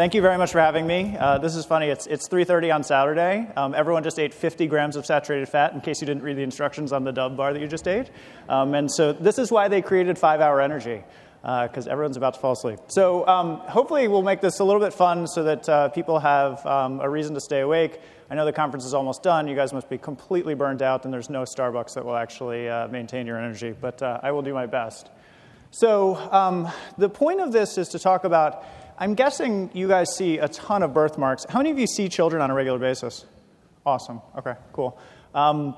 [0.00, 1.14] Thank you very much for having me.
[1.14, 1.88] Uh, this is funny.
[1.88, 3.46] It's, it's 3.30 on Saturday.
[3.54, 6.42] Um, everyone just ate 50 grams of saturated fat in case you didn't read the
[6.42, 8.10] instructions on the Dove bar that you just ate.
[8.48, 11.04] Um, and so this is why they created five-hour energy
[11.42, 12.78] because uh, everyone's about to fall asleep.
[12.86, 16.64] So um, hopefully we'll make this a little bit fun so that uh, people have
[16.64, 18.00] um, a reason to stay awake.
[18.30, 19.48] I know the conference is almost done.
[19.48, 22.88] You guys must be completely burned out, and there's no Starbucks that will actually uh,
[22.88, 25.10] maintain your energy, but uh, I will do my best.
[25.72, 28.64] So um, the point of this is to talk about,
[29.00, 31.46] I'm guessing you guys see a ton of birthmarks.
[31.48, 33.24] How many of you see children on a regular basis?
[33.86, 34.20] Awesome.
[34.36, 34.98] Okay, cool.
[35.34, 35.74] Um,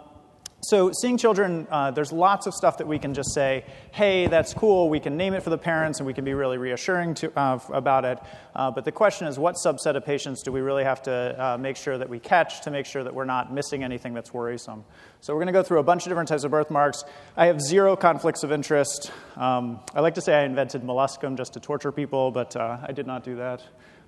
[0.64, 4.54] so, seeing children, uh, there's lots of stuff that we can just say, hey, that's
[4.54, 4.88] cool.
[4.88, 7.58] We can name it for the parents and we can be really reassuring to, uh,
[7.72, 8.20] about it.
[8.54, 11.58] Uh, but the question is, what subset of patients do we really have to uh,
[11.58, 14.84] make sure that we catch to make sure that we're not missing anything that's worrisome?
[15.20, 17.02] So, we're going to go through a bunch of different types of birthmarks.
[17.36, 19.10] I have zero conflicts of interest.
[19.34, 22.92] Um, I like to say I invented molluscum just to torture people, but uh, I
[22.92, 23.64] did not do that.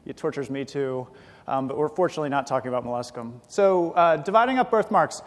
[0.06, 1.08] It tortures me too.
[1.46, 3.40] Um, but we're fortunately not talking about molluscum.
[3.48, 5.20] So, uh, dividing up birthmarks.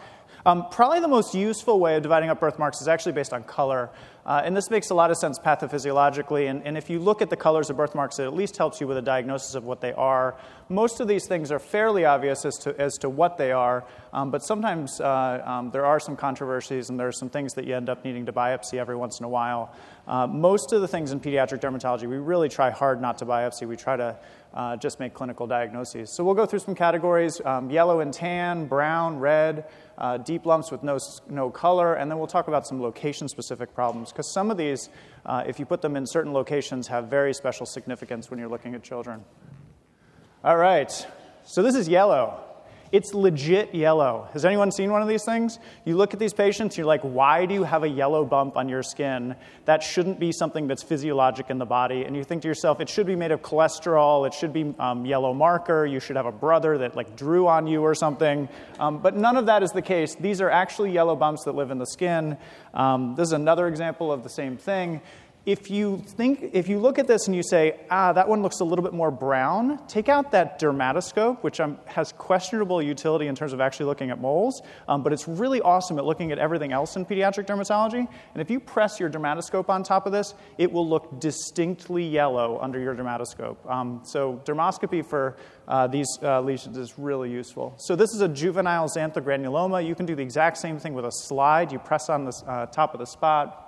[0.48, 3.90] Um, probably the most useful way of dividing up birthmarks is actually based on color.
[4.24, 6.48] Uh, and this makes a lot of sense pathophysiologically.
[6.48, 8.86] And, and, if you look at the colors of birthmarks, it at least helps you
[8.86, 10.38] with a diagnosis of what they are.
[10.70, 14.30] Most of these things are fairly obvious as to, as to what they are, um,
[14.30, 17.74] but sometimes uh, um, there are some controversies and there are some things that you
[17.74, 19.74] end up needing to biopsy every once in a while.
[20.06, 23.68] Uh, most of the things in pediatric dermatology, we really try hard not to biopsy.
[23.68, 24.16] We try to
[24.54, 26.10] uh, just make clinical diagnoses.
[26.10, 29.64] So we'll go through some categories um, yellow and tan, brown, red,
[29.98, 33.74] uh, deep lumps with no, no color, and then we'll talk about some location specific
[33.74, 34.88] problems because some of these,
[35.26, 38.74] uh, if you put them in certain locations, have very special significance when you're looking
[38.74, 39.24] at children.
[40.44, 41.06] All right,
[41.44, 42.47] so this is yellow.
[42.90, 44.28] It's legit yellow.
[44.32, 45.58] Has anyone seen one of these things?
[45.84, 48.68] You look at these patients, you're like, why do you have a yellow bump on
[48.68, 49.36] your skin?
[49.66, 52.04] That shouldn't be something that's physiologic in the body.
[52.04, 55.04] And you think to yourself, it should be made of cholesterol, it should be um,
[55.04, 58.48] yellow marker, you should have a brother that like drew on you or something.
[58.78, 60.14] Um, but none of that is the case.
[60.14, 62.38] These are actually yellow bumps that live in the skin.
[62.72, 65.02] Um, this is another example of the same thing
[65.46, 68.60] if you think if you look at this and you say ah that one looks
[68.60, 73.34] a little bit more brown take out that dermatoscope which um, has questionable utility in
[73.34, 76.72] terms of actually looking at moles um, but it's really awesome at looking at everything
[76.72, 78.06] else in pediatric dermatology.
[78.34, 82.58] And if you press your dermatoscope on top of this it will look distinctly yellow
[82.60, 83.56] under your dermatoscope.
[83.70, 87.74] Um, so dermoscopy for uh, these uh, lesions is really useful.
[87.78, 91.12] So this is a juvenile xanthogranuloma you can do the exact same thing with a
[91.12, 91.72] slide.
[91.72, 93.67] You press on the uh, top of the spot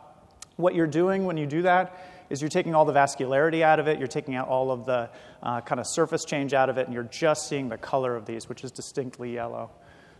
[0.60, 1.96] what you're doing when you do that
[2.30, 5.10] is you're taking all the vascularity out of it, you're taking out all of the
[5.42, 8.24] uh, kind of surface change out of it, and you're just seeing the color of
[8.24, 9.70] these, which is distinctly yellow.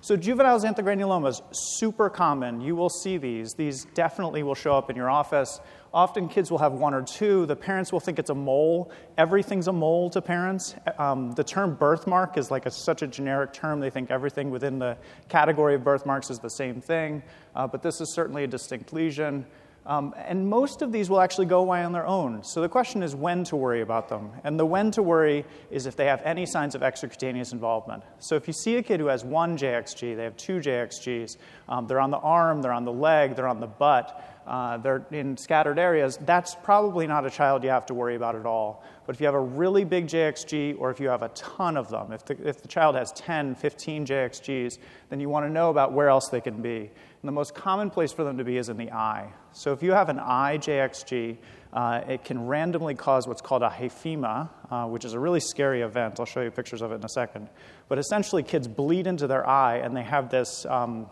[0.03, 2.63] So, juvenile xanthogranulomas, super common.
[2.63, 3.53] You will see these.
[3.53, 5.61] These definitely will show up in your office.
[5.93, 7.45] Often kids will have one or two.
[7.45, 8.91] The parents will think it's a mole.
[9.19, 10.75] Everything's a mole to parents.
[10.97, 13.79] Um, the term birthmark is like a, such a generic term.
[13.79, 14.97] They think everything within the
[15.29, 17.23] category of birthmarks is the same thing.
[17.55, 19.45] Uh, but this is certainly a distinct lesion.
[19.91, 22.45] Um, and most of these will actually go away on their own.
[22.45, 24.31] So the question is when to worry about them.
[24.45, 28.05] And the when to worry is if they have any signs of extracutaneous involvement.
[28.21, 31.89] So if you see a kid who has one JXG, they have two JXGs, um,
[31.89, 35.37] they're on the arm, they're on the leg, they're on the butt, uh, they're in
[35.37, 38.85] scattered areas, that's probably not a child you have to worry about at all.
[39.07, 41.89] But if you have a really big JXG or if you have a ton of
[41.89, 44.79] them, if the, if the child has 10, 15 JXGs,
[45.09, 46.93] then you want to know about where else they can be.
[47.23, 49.31] And the most common place for them to be is in the eye.
[49.53, 51.37] So if you have an eye JXG,
[51.73, 55.83] uh, it can randomly cause what's called a hyphema, uh, which is a really scary
[55.83, 56.19] event.
[56.19, 57.51] I'll show you pictures of it in a second.
[57.89, 61.11] But essentially, kids bleed into their eye and they have this um,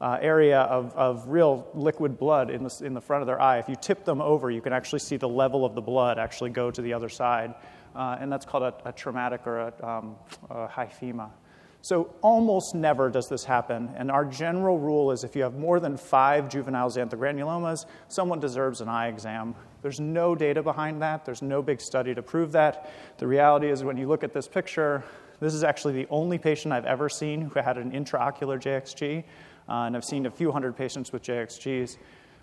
[0.00, 3.58] uh, area of, of real liquid blood in the, in the front of their eye.
[3.58, 6.50] If you tip them over, you can actually see the level of the blood actually
[6.50, 7.54] go to the other side.
[7.94, 10.16] Uh, and that's called a, a traumatic or a, um,
[10.48, 11.30] a hyphema.
[11.82, 13.90] So almost never does this happen.
[13.96, 18.80] And our general rule is if you have more than five juvenile xanthogranulomas, someone deserves
[18.80, 19.56] an eye exam.
[19.82, 21.24] There's no data behind that.
[21.24, 22.92] There's no big study to prove that.
[23.18, 25.02] The reality is when you look at this picture,
[25.40, 29.24] this is actually the only patient I've ever seen who had an intraocular JXG.
[29.68, 31.96] Uh, and I've seen a few hundred patients with JXGs.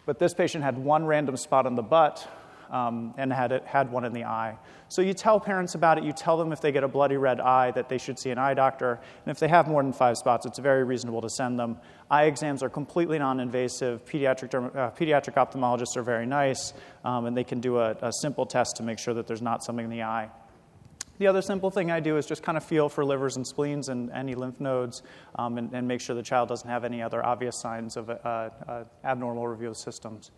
[0.06, 2.27] But this patient had one random spot on the butt,
[2.71, 4.57] um, and had, it, had one in the eye.
[4.88, 6.04] So you tell parents about it.
[6.04, 8.38] You tell them if they get a bloody red eye that they should see an
[8.38, 9.00] eye doctor.
[9.25, 11.77] And if they have more than five spots, it's very reasonable to send them.
[12.10, 14.04] Eye exams are completely non invasive.
[14.06, 16.74] Pediatric, uh, pediatric ophthalmologists are very nice,
[17.04, 19.63] um, and they can do a, a simple test to make sure that there's not
[19.63, 20.30] something in the eye.
[21.19, 23.89] The other simple thing I do is just kind of feel for livers and spleens
[23.89, 25.04] and any lymph nodes
[25.36, 28.13] um, and, and, make sure the child doesn't have any other obvious signs of uh,
[28.24, 30.31] uh, abnormal review of systems.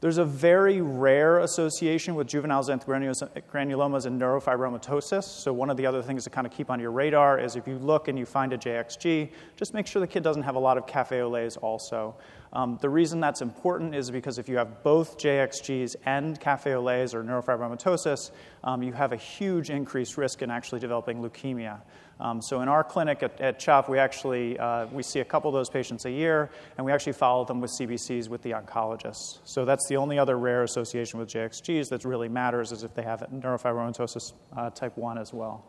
[0.00, 5.24] There's a very rare association with juvenile xanthogranulomas and neurofibromatosis.
[5.24, 7.66] So, one of the other things to kind of keep on your radar is if
[7.66, 10.60] you look and you find a JXG, just make sure the kid doesn't have a
[10.60, 12.14] lot of cafe au laits also.
[12.52, 16.80] Um, the reason that's important is because if you have both JXGs and cafe au
[16.80, 18.30] laits or neurofibromatosis,
[18.62, 21.80] um, you have a huge increased risk in actually developing leukemia.
[22.20, 25.48] Um, so in our clinic at, at CHOP, we actually uh, we see a couple
[25.48, 29.38] of those patients a year, and we actually follow them with CBCs with the oncologists.
[29.44, 33.02] So that's the only other rare association with JXGs that really matters is if they
[33.02, 35.64] have neurofibromatosis uh, type 1 as well.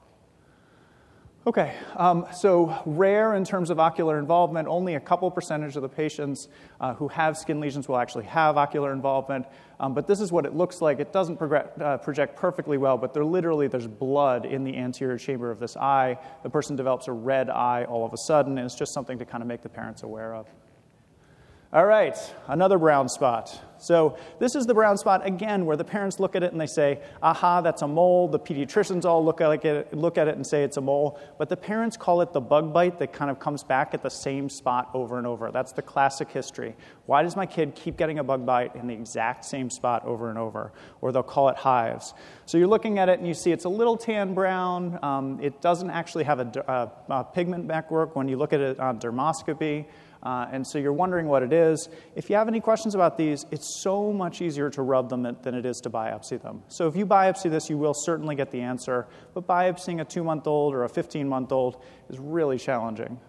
[1.50, 5.90] Okay, um, so rare in terms of ocular involvement, only a couple percentage of the
[5.90, 6.48] patients
[6.80, 9.48] uh, who have skin lesions will actually have ocular involvement.
[9.80, 11.00] Um, but this is what it looks like.
[11.00, 15.50] It doesn't uh, project perfectly well, but there literally there's blood in the anterior chamber
[15.50, 16.19] of this eye.
[16.44, 19.25] The person develops a red eye all of a sudden, and it's just something to
[19.25, 20.46] kind of make the parents aware of.
[21.71, 22.18] All right,
[22.48, 23.62] another brown spot.
[23.77, 26.66] So, this is the brown spot again where the parents look at it and they
[26.66, 28.27] say, aha, that's a mole.
[28.27, 31.19] The pediatricians all look at, it, look at it and say it's a mole.
[31.38, 34.10] But the parents call it the bug bite that kind of comes back at the
[34.10, 35.51] same spot over and over.
[35.51, 36.75] That's the classic history.
[37.06, 40.31] Why does my kid keep getting a bug bite in the exact same spot over
[40.31, 40.74] and over?
[41.01, 42.15] Or they'll call it hives.
[42.48, 44.98] So, you're looking at it and you see it's a little tan brown.
[45.04, 48.80] Um, it doesn't actually have a, a, a pigment network when you look at it
[48.80, 49.86] on dermoscopy.
[50.21, 51.88] Uh, and so you're wondering what it is.
[52.16, 55.56] If you have any questions about these, it's so much easier to rub them than
[55.56, 56.63] it is to biopsy them.
[56.68, 59.07] So if you biopsy this, you will certainly get the answer.
[59.33, 63.19] But biopsying a two month old or a 15 month old is really challenging.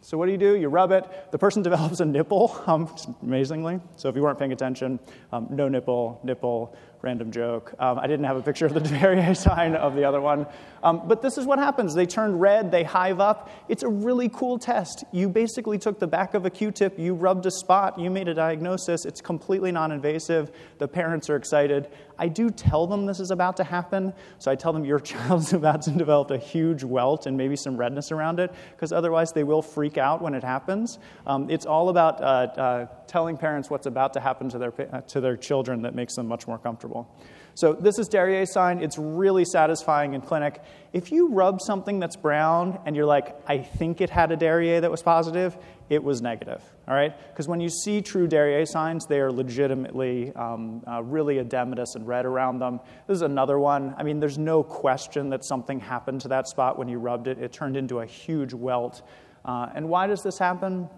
[0.00, 0.56] So what do you do?
[0.56, 1.04] You rub it.
[1.30, 3.80] The person develops a nipple, um, amazingly.
[3.96, 5.00] So if you weren't paying attention,
[5.32, 7.74] um, no nipple, nipple, Random joke.
[7.80, 10.46] Um, I didn't have a picture of the Duverrier sign of the other one.
[10.84, 11.94] Um, but this is what happens.
[11.94, 13.50] They turn red, they hive up.
[13.68, 15.02] It's a really cool test.
[15.10, 18.28] You basically took the back of a Q tip, you rubbed a spot, you made
[18.28, 19.04] a diagnosis.
[19.04, 20.52] It's completely non invasive.
[20.78, 21.88] The parents are excited.
[22.20, 24.12] I do tell them this is about to happen.
[24.38, 27.76] So I tell them your child's about to develop a huge welt and maybe some
[27.76, 31.00] redness around it, because otherwise they will freak out when it happens.
[31.26, 32.24] Um, it's all about uh,
[32.60, 36.26] uh, telling parents what's about to happen to their, to their children that makes them
[36.26, 37.14] much more comfortable.
[37.54, 38.82] So this is Darier's sign.
[38.82, 40.62] It's really satisfying in clinic.
[40.94, 44.80] If you rub something that's brown and you're like, I think it had a Darier
[44.80, 45.58] that was positive,
[45.90, 46.62] it was negative.
[46.88, 47.12] All right?
[47.28, 52.08] Because when you see true Darier signs, they are legitimately um, uh, really edematous and
[52.08, 52.80] red around them.
[53.06, 53.94] This is another one.
[53.98, 57.38] I mean, there's no question that something happened to that spot when you rubbed it.
[57.38, 59.02] It turned into a huge welt.
[59.44, 60.88] Uh, and why does this happen?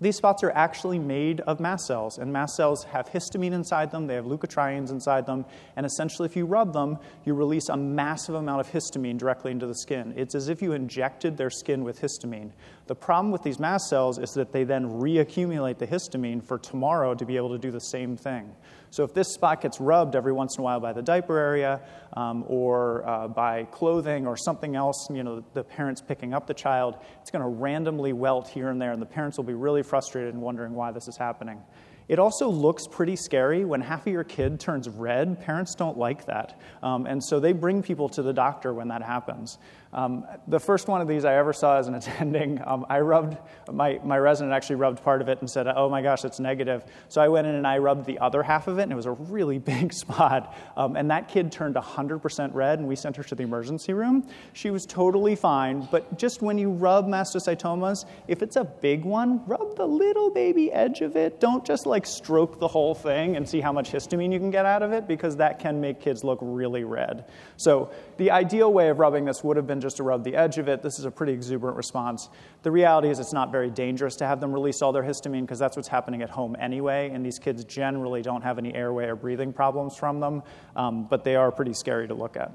[0.00, 4.06] These spots are actually made of mast cells, and mast cells have histamine inside them,
[4.06, 8.36] they have leukotrienes inside them, and essentially, if you rub them, you release a massive
[8.36, 10.14] amount of histamine directly into the skin.
[10.16, 12.52] It's as if you injected their skin with histamine.
[12.86, 17.14] The problem with these mast cells is that they then reaccumulate the histamine for tomorrow
[17.14, 18.54] to be able to do the same thing.
[18.90, 21.80] So if this spot gets rubbed every once in a while by the diaper area
[22.14, 26.54] um, or uh, by clothing or something else, you know, the parents picking up the
[26.54, 29.82] child, it's going to randomly welt here and there, and the parents will be really
[29.82, 31.60] frustrated and wondering why this is happening.
[32.08, 35.42] It also looks pretty scary when half of your kid turns red.
[35.42, 36.58] Parents don't like that.
[36.82, 39.58] Um, and so they bring people to the doctor when that happens.
[39.92, 43.38] Um, the first one of these I ever saw as an attending, um, I rubbed,
[43.72, 46.84] my, my resident actually rubbed part of it and said, oh my gosh, it's negative.
[47.08, 49.06] So I went in and I rubbed the other half of it, and it was
[49.06, 50.54] a really big spot.
[50.76, 54.26] Um, and that kid turned 100% red, and we sent her to the emergency room.
[54.52, 59.44] She was totally fine, but just when you rub mastocytomas, if it's a big one,
[59.46, 61.40] rub the little baby edge of it.
[61.40, 64.66] Don't just like stroke the whole thing and see how much histamine you can get
[64.66, 67.24] out of it, because that can make kids look really red.
[67.56, 70.34] So the ideal way of rubbing this would have been than just to rub the
[70.34, 70.82] edge of it.
[70.82, 72.28] This is a pretty exuberant response.
[72.62, 75.58] The reality is, it's not very dangerous to have them release all their histamine because
[75.58, 79.14] that's what's happening at home anyway, and these kids generally don't have any airway or
[79.14, 80.42] breathing problems from them,
[80.74, 82.50] um, but they are pretty scary to look at.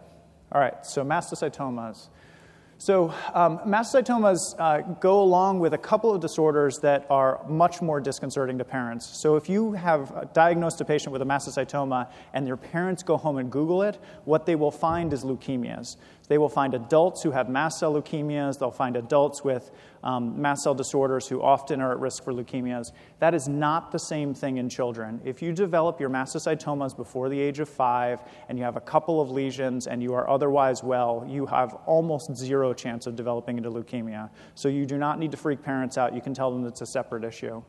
[0.51, 2.09] All right, so mastocytomas.
[2.83, 8.01] So, um, mastocytomas uh, go along with a couple of disorders that are much more
[8.01, 9.05] disconcerting to parents.
[9.21, 13.37] So, if you have diagnosed a patient with a mastocytoma and their parents go home
[13.37, 15.95] and Google it, what they will find is leukemias.
[16.29, 18.57] They will find adults who have mast cell leukemias.
[18.57, 19.71] They'll find adults with
[20.03, 22.91] um, mast cell disorders who often are at risk for leukemias.
[23.19, 25.19] That is not the same thing in children.
[25.25, 29.19] If you develop your mastocytomas before the age of five and you have a couple
[29.19, 33.69] of lesions and you are otherwise well, you have almost zero chance of developing into
[33.69, 34.29] leukemia.
[34.55, 36.15] So you do not need to freak parents out.
[36.15, 37.61] You can tell them it's a separate issue.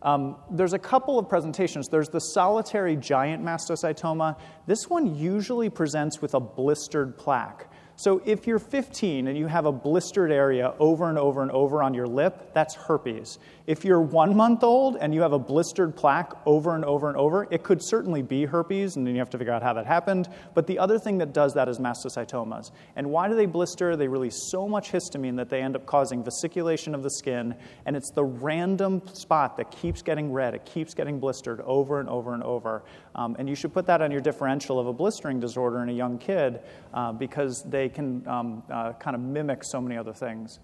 [0.00, 1.88] Um, there's a couple of presentations.
[1.88, 4.38] There's the solitary giant mastocytoma.
[4.66, 7.68] This one usually presents with a blistered plaque.
[7.98, 11.82] So if you're 15 and you have a blistered area over and over and over
[11.82, 13.40] on your lip, that's herpes.
[13.68, 17.18] If you're one month old and you have a blistered plaque over and over and
[17.18, 19.84] over, it could certainly be herpes, and then you have to figure out how that
[19.84, 20.26] happened.
[20.54, 22.70] But the other thing that does that is mastocytomas.
[22.96, 23.94] And why do they blister?
[23.94, 27.94] They release so much histamine that they end up causing vesiculation of the skin, and
[27.94, 32.32] it's the random spot that keeps getting red, it keeps getting blistered over and over
[32.32, 32.84] and over.
[33.16, 35.92] Um, and you should put that on your differential of a blistering disorder in a
[35.92, 36.60] young kid
[36.94, 40.58] uh, because they can um, uh, kind of mimic so many other things.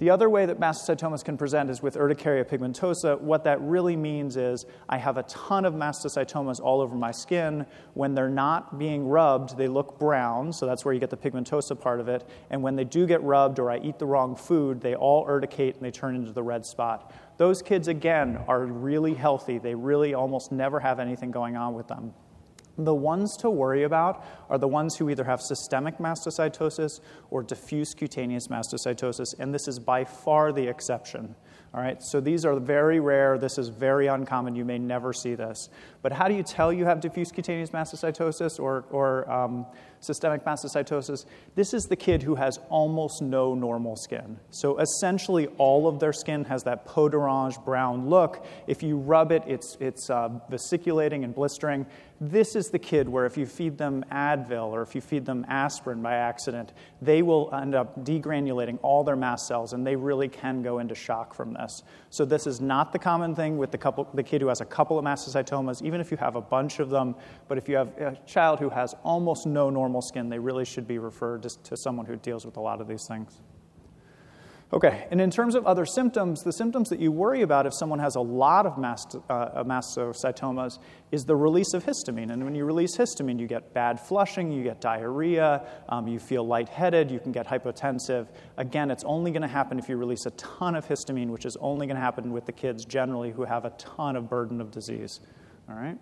[0.00, 3.20] The other way that mastocytomas can present is with urticaria pigmentosa.
[3.20, 7.66] What that really means is I have a ton of mastocytomas all over my skin.
[7.92, 11.78] When they're not being rubbed, they look brown, so that's where you get the pigmentosa
[11.78, 12.26] part of it.
[12.48, 15.74] And when they do get rubbed or I eat the wrong food, they all urticate
[15.74, 17.12] and they turn into the red spot.
[17.36, 19.58] Those kids, again, are really healthy.
[19.58, 22.14] They really almost never have anything going on with them.
[22.84, 27.94] The ones to worry about are the ones who either have systemic mastocytosis or diffuse
[27.94, 31.34] cutaneous mastocytosis, and this is by far the exception.
[31.72, 33.38] All right, so these are very rare.
[33.38, 34.56] This is very uncommon.
[34.56, 35.68] You may never see this.
[36.02, 39.66] But how do you tell you have diffuse cutaneous mastocytosis or, or um,
[40.00, 41.26] systemic mastocytosis?
[41.54, 44.40] This is the kid who has almost no normal skin.
[44.50, 48.44] So essentially, all of their skin has that peau d'orange brown look.
[48.66, 51.86] If you rub it, it's, it's uh, vesiculating and blistering.
[52.22, 55.46] This is the kid where if you feed them Advil or if you feed them
[55.48, 60.28] aspirin by accident, they will end up degranulating all their mast cells and they really
[60.28, 61.82] can go into shock from this.
[62.10, 64.66] So, this is not the common thing with the, couple, the kid who has a
[64.66, 67.14] couple of mastocytomas, even if you have a bunch of them.
[67.48, 70.86] But if you have a child who has almost no normal skin, they really should
[70.86, 73.40] be referred to, to someone who deals with a lot of these things.
[74.72, 77.98] Okay, and in terms of other symptoms, the symptoms that you worry about if someone
[77.98, 80.78] has a lot of mast, uh, mastocytomas
[81.10, 82.30] is the release of histamine.
[82.30, 86.46] And when you release histamine, you get bad flushing, you get diarrhea, um, you feel
[86.46, 88.28] lightheaded, you can get hypotensive.
[88.58, 91.56] Again, it's only going to happen if you release a ton of histamine, which is
[91.60, 94.70] only going to happen with the kids generally who have a ton of burden of
[94.70, 95.18] disease.
[95.68, 95.98] All right?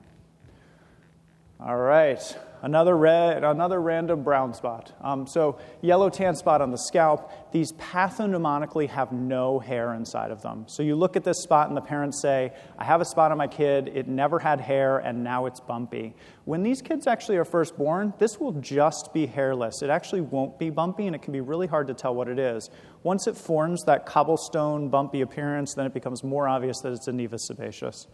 [1.60, 2.20] All right,
[2.62, 4.92] another red, another random brown spot.
[5.00, 7.32] Um, so yellow tan spot on the scalp.
[7.50, 10.66] These pathognomonically have no hair inside of them.
[10.68, 13.38] So you look at this spot and the parents say, "I have a spot on
[13.38, 13.90] my kid.
[13.92, 18.14] It never had hair and now it's bumpy." When these kids actually are first born,
[18.18, 19.82] this will just be hairless.
[19.82, 22.38] It actually won't be bumpy, and it can be really hard to tell what it
[22.38, 22.70] is.
[23.02, 27.12] Once it forms that cobblestone bumpy appearance, then it becomes more obvious that it's a
[27.12, 28.06] nevus sebaceous.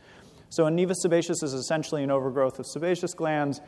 [0.51, 3.61] So, a nevus sebaceous is essentially an overgrowth of sebaceous glands.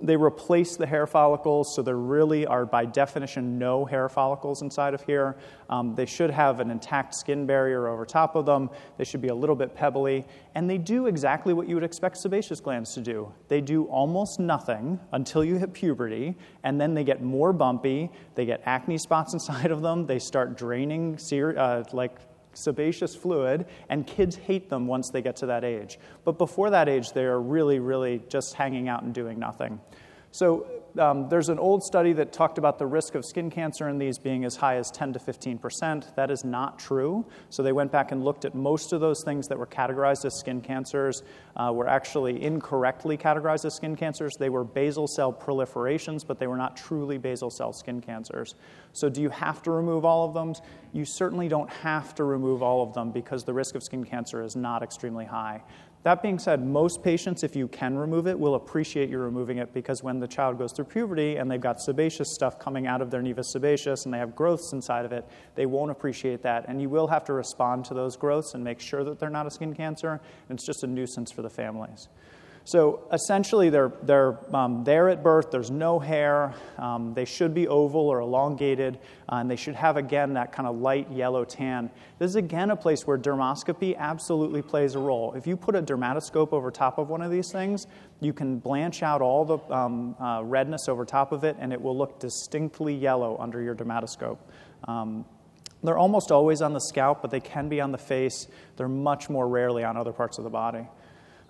[0.00, 4.94] They replace the hair follicles, so there really are, by definition, no hair follicles inside
[4.94, 5.36] of here.
[5.68, 8.70] Um, they should have an intact skin barrier over top of them.
[8.96, 10.24] They should be a little bit pebbly.
[10.54, 13.32] And they do exactly what you would expect sebaceous glands to do.
[13.48, 18.10] They do almost nothing until you hit puberty, and then they get more bumpy.
[18.36, 20.06] They get acne spots inside of them.
[20.06, 22.18] They start draining uh, like
[22.58, 25.98] sebaceous fluid, and kids hate them once they get to that age.
[26.24, 29.80] But before that age, they are really, really just hanging out and doing nothing.
[30.30, 30.66] So
[30.98, 34.18] um, there's an old study that talked about the risk of skin cancer in these
[34.18, 36.14] being as high as 10 to 15 percent.
[36.16, 37.26] That is not true.
[37.50, 40.38] So they went back and looked at most of those things that were categorized as
[40.38, 41.22] skin cancers
[41.56, 44.34] uh, were actually incorrectly categorized as skin cancers.
[44.38, 48.54] They were basal cell proliferations, but they were not truly basal cell skin cancers.
[48.92, 50.54] So do you have to remove all of them?
[50.92, 54.42] You certainly don't have to remove all of them because the risk of skin cancer
[54.42, 55.62] is not extremely high.
[56.04, 59.74] That being said, most patients, if you can remove it, will appreciate you removing it
[59.74, 63.10] because when the child goes through puberty and they've got sebaceous stuff coming out of
[63.10, 65.26] their nevus sebaceous and they have growths inside of it,
[65.56, 66.66] they won't appreciate that.
[66.68, 69.46] And you will have to respond to those growths and make sure that they're not
[69.46, 70.20] a skin cancer.
[70.48, 72.08] And it's just a nuisance for the families.
[72.68, 77.66] So essentially, they're, they're um, there at birth, there's no hair, um, they should be
[77.66, 81.90] oval or elongated, uh, and they should have, again, that kind of light yellow tan.
[82.18, 85.32] This is, again, a place where dermoscopy absolutely plays a role.
[85.32, 87.86] If you put a dermatoscope over top of one of these things,
[88.20, 91.80] you can blanch out all the um, uh, redness over top of it, and it
[91.80, 94.36] will look distinctly yellow under your dermatoscope.
[94.86, 95.24] Um,
[95.82, 98.46] they're almost always on the scalp, but they can be on the face.
[98.76, 100.86] They're much more rarely on other parts of the body.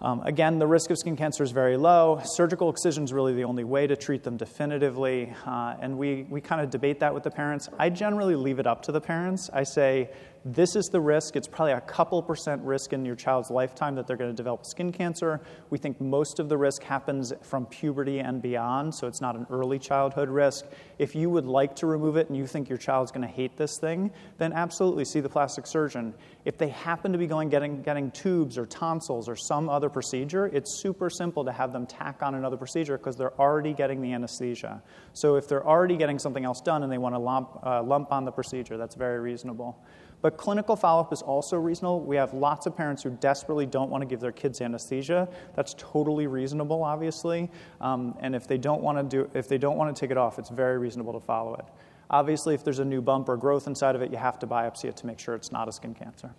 [0.00, 2.21] Um, again, the risk of skin cancer is very low.
[2.23, 5.35] Surgical excision is really the only way to treat them definitively.
[5.45, 7.69] Uh, and we, we kind of debate that with the parents.
[7.78, 9.50] I generally leave it up to the parents.
[9.52, 10.11] I say,
[10.45, 11.37] this is the risk.
[11.37, 14.64] It's probably a couple percent risk in your child's lifetime that they're going to develop
[14.64, 15.40] skin cancer.
[15.71, 19.47] We think most of the risk happens from puberty and beyond, so it's not an
[19.50, 20.66] early childhood risk.
[20.99, 23.57] If you would like to remove it and you think your child's going to hate
[23.57, 26.14] this thing, then absolutely see the plastic surgeon.
[26.45, 30.47] If they happen to be going getting, getting tubes or tonsils or some other procedure,
[30.47, 34.12] it's super simple to have them tack on another procedure because they're already getting the
[34.12, 34.83] anesthesia.
[35.12, 38.12] So if they're already getting something else done and they want to lump, uh, lump
[38.12, 39.78] on the procedure, that's very reasonable.
[40.20, 42.00] But clinical follow up is also reasonable.
[42.00, 45.28] We have lots of parents who desperately don't want to give their kids anesthesia.
[45.54, 47.50] That's totally reasonable, obviously.
[47.80, 50.16] Um, and if they don't want to do, if they don't want to take it
[50.16, 51.64] off, it's very reasonable to follow it.
[52.10, 54.87] Obviously, if there's a new bump or growth inside of it, you have to biopsy
[54.87, 56.34] it to make sure it's not a skin cancer.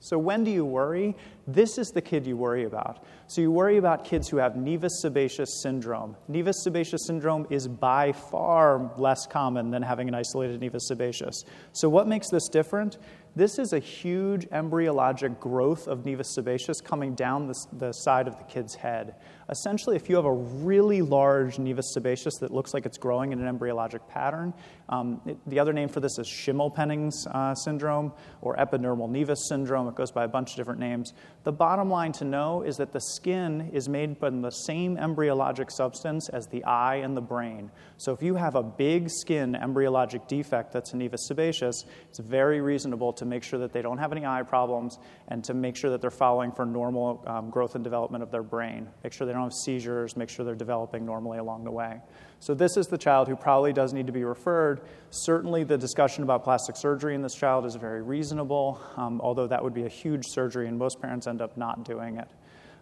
[0.00, 1.14] So, when do you worry?
[1.46, 3.04] This is the kid you worry about.
[3.26, 6.16] So, you worry about kids who have nevus sebaceous syndrome.
[6.30, 11.44] Nevus sebaceous syndrome is by far less common than having an isolated nevus sebaceous.
[11.72, 12.98] So, what makes this different?
[13.34, 18.36] This is a huge embryologic growth of nevus sebaceous coming down the, the, side of
[18.36, 19.14] the kid's head.
[19.48, 23.40] Essentially, if you have a really large nevus sebaceous that looks like it's growing in
[23.40, 24.52] an embryologic pattern,
[24.90, 29.88] um, it, the other name for this is Schimmelpenning's uh, syndrome or epidermal nevus syndrome.
[29.88, 31.14] It goes by a bunch of different names.
[31.44, 35.72] The bottom line to know is that the skin is made from the same embryologic
[35.72, 37.70] substance as the eye and the brain.
[37.96, 42.60] So if you have a big skin embryologic defect that's a nevus sebaceous, it's very
[42.60, 45.76] reasonable to to make sure that they don't have any eye problems and to make
[45.76, 48.88] sure that they're following for normal um, growth and development of their brain.
[49.04, 52.00] Make sure they don't have seizures, make sure they're developing normally along the way.
[52.42, 54.80] So, this is the child who probably does need to be referred.
[55.10, 59.62] Certainly, the discussion about plastic surgery in this child is very reasonable, um, although that
[59.62, 62.26] would be a huge surgery, and most parents end up not doing it.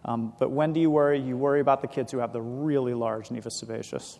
[0.03, 1.19] Um, but when do you worry?
[1.19, 4.17] You worry about the kids who have the really large nevus sebaceous.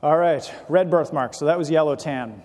[0.00, 1.36] All right, red birthmarks.
[1.40, 2.40] So that was yellow tan.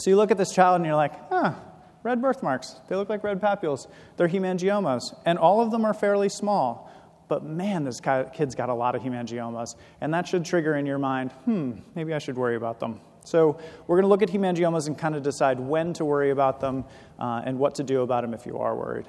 [0.00, 1.54] So you look at this child and you're like, huh,
[2.02, 2.78] red birthmarks.
[2.90, 3.86] They look like red papules.
[4.18, 5.18] They're hemangiomas.
[5.24, 6.89] And all of them are fairly small.
[7.30, 8.00] But man, this
[8.32, 9.76] kid's got a lot of hemangiomas.
[10.00, 13.00] And that should trigger in your mind, hmm, maybe I should worry about them.
[13.24, 13.56] So
[13.86, 16.84] we're going to look at hemangiomas and kind of decide when to worry about them
[17.20, 19.06] uh, and what to do about them if you are worried.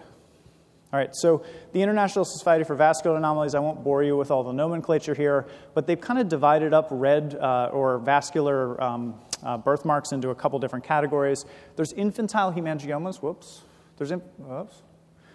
[0.94, 4.44] All right, so the International Society for Vascular Anomalies, I won't bore you with all
[4.44, 9.58] the nomenclature here, but they've kind of divided up red uh, or vascular um, uh,
[9.58, 11.46] birthmarks into a couple different categories.
[11.76, 13.62] There's infantile hemangiomas, whoops.
[13.98, 14.84] There's, in, whoops.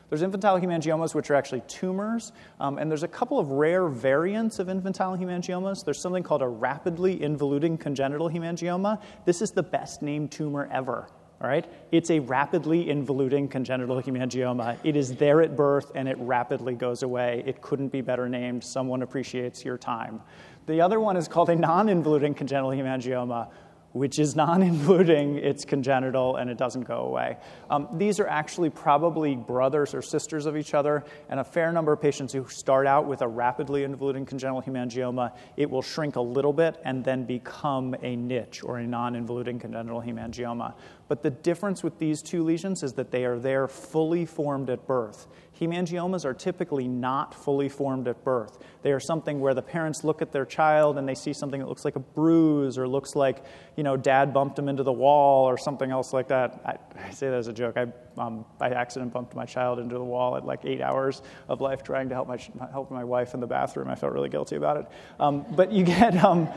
[0.08, 4.58] There's infantile hemangiomas, which are actually tumors, um, and there's a couple of rare variants
[4.58, 5.84] of infantile hemangiomas.
[5.84, 9.02] There's something called a rapidly involuting congenital hemangioma.
[9.24, 11.08] This is the best named tumor ever.
[11.40, 11.66] All right?
[11.92, 14.78] It's a rapidly involuting congenital hemangioma.
[14.84, 17.42] It is there at birth and it rapidly goes away.
[17.44, 18.64] It couldn't be better named.
[18.64, 20.22] Someone appreciates your time.
[20.64, 23.50] The other one is called a non involuting congenital hemangioma,
[23.96, 27.36] which is non involuting, it's congenital, and it doesn't go away.
[27.70, 31.92] Um, these are actually probably brothers or sisters of each other, and a fair number
[31.92, 36.20] of patients who start out with a rapidly involuting congenital hemangioma, it will shrink a
[36.20, 40.74] little bit and then become a NICH or a non involuting congenital hemangioma.
[41.08, 44.86] But the difference with these two lesions is that they are there fully formed at
[44.86, 45.28] birth.
[45.60, 48.58] Hemangiomas are typically not fully formed at birth.
[48.82, 51.68] They are something where the parents look at their child and they see something that
[51.68, 53.42] looks like a bruise or looks like,
[53.74, 56.60] you know, dad bumped him into the wall or something else like that.
[56.64, 57.78] I, I say that as a joke.
[57.78, 57.86] I,
[58.20, 61.82] um, by accident, bumped my child into the wall at like eight hours of life
[61.82, 62.38] trying to help my,
[62.70, 63.88] help my wife in the bathroom.
[63.88, 64.86] I felt really guilty about it.
[65.18, 66.48] Um, but you get, um,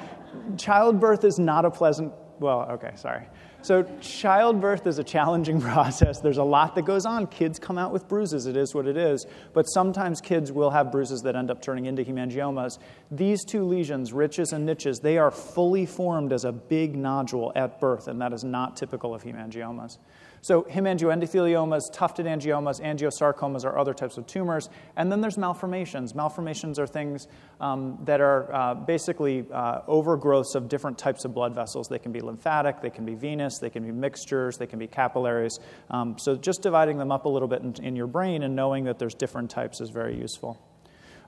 [0.57, 3.27] childbirth is not a pleasant, well, okay, sorry.
[3.61, 6.19] So, childbirth is a challenging process.
[6.21, 7.27] There's a lot that goes on.
[7.27, 9.25] Kids come out with bruises, it is what it is.
[9.53, 12.79] But sometimes kids will have bruises that end up turning into hemangiomas.
[13.11, 17.81] These two lesions, riches and niches, they are fully formed as a big nodule at
[17.81, 19.97] birth, and that is not typical of hemangiomas.
[20.41, 24.69] So, hemangioendotheliomas, tufted angiomas, angiosarcomas are other types of tumors.
[24.95, 26.13] And then there's malformations.
[26.13, 27.27] Malformations are things
[27.59, 31.87] um, that are uh, basically uh, overgrowths of different types of blood vessels.
[31.87, 34.87] They can be lymphatic, they can be venous, they can be mixtures, they can be
[34.87, 35.59] capillaries.
[35.89, 38.85] Um, so, just dividing them up a little bit in, in your brain and knowing
[38.85, 40.59] that there's different types is very useful.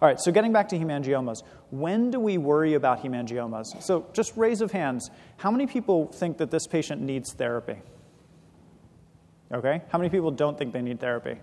[0.02, 3.84] All right, so getting back to hemangiomas, when do we worry about hemangiomas?
[3.84, 7.78] So, just raise of hands, how many people think that this patient needs therapy?
[9.54, 9.82] Okay?
[9.90, 11.38] How many people don't think they need therapy?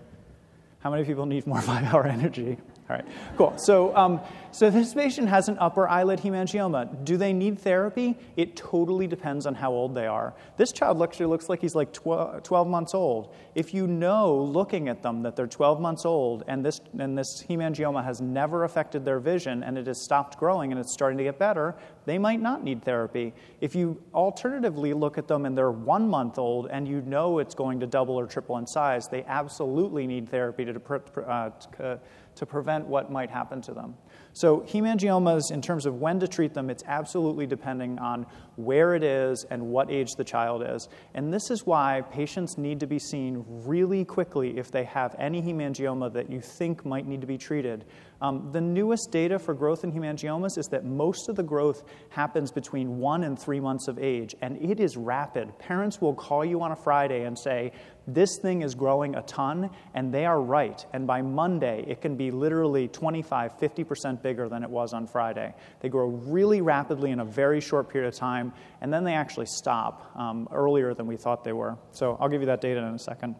[0.79, 2.57] How many people need more five hour energy?
[2.89, 3.05] All right,
[3.37, 3.55] cool.
[3.57, 4.19] So, um,
[4.51, 7.05] so this patient has an upper eyelid hemangioma.
[7.05, 8.17] Do they need therapy?
[8.35, 10.33] It totally depends on how old they are.
[10.57, 13.35] This child actually looks like he's like 12, 12 months old.
[13.53, 17.43] If you know, looking at them, that they're 12 months old and this, and this
[17.47, 21.23] hemangioma has never affected their vision and it has stopped growing and it's starting to
[21.23, 21.75] get better,
[22.05, 23.35] they might not need therapy.
[23.61, 27.53] If you alternatively look at them and they're one month old and you know it's
[27.53, 30.81] going to double or triple in size, they absolutely need therapy to,
[31.27, 31.99] uh, to,
[32.39, 33.93] to prevent what might happen to them.
[34.31, 38.25] So, hemangiomas, in terms of when to treat them, it's absolutely depending on
[38.55, 40.87] where it is and what age the child is.
[41.15, 45.41] And this is why patients need to be seen really quickly if they have any
[45.41, 47.83] hemangioma that you think might need to be treated.
[48.21, 52.51] Um, the newest data for growth in hemangiomas is that most of the growth happens
[52.51, 55.57] between one and three months of age, and it is rapid.
[55.59, 57.71] Parents will call you on a Friday and say,
[58.13, 60.83] This thing is growing a ton, and they are right.
[60.93, 65.53] And by Monday, it can be literally 25, 50% bigger than it was on Friday.
[65.81, 69.45] They grow really rapidly in a very short period of time, and then they actually
[69.45, 71.77] stop um, earlier than we thought they were.
[71.91, 73.35] So I'll give you that data in a second.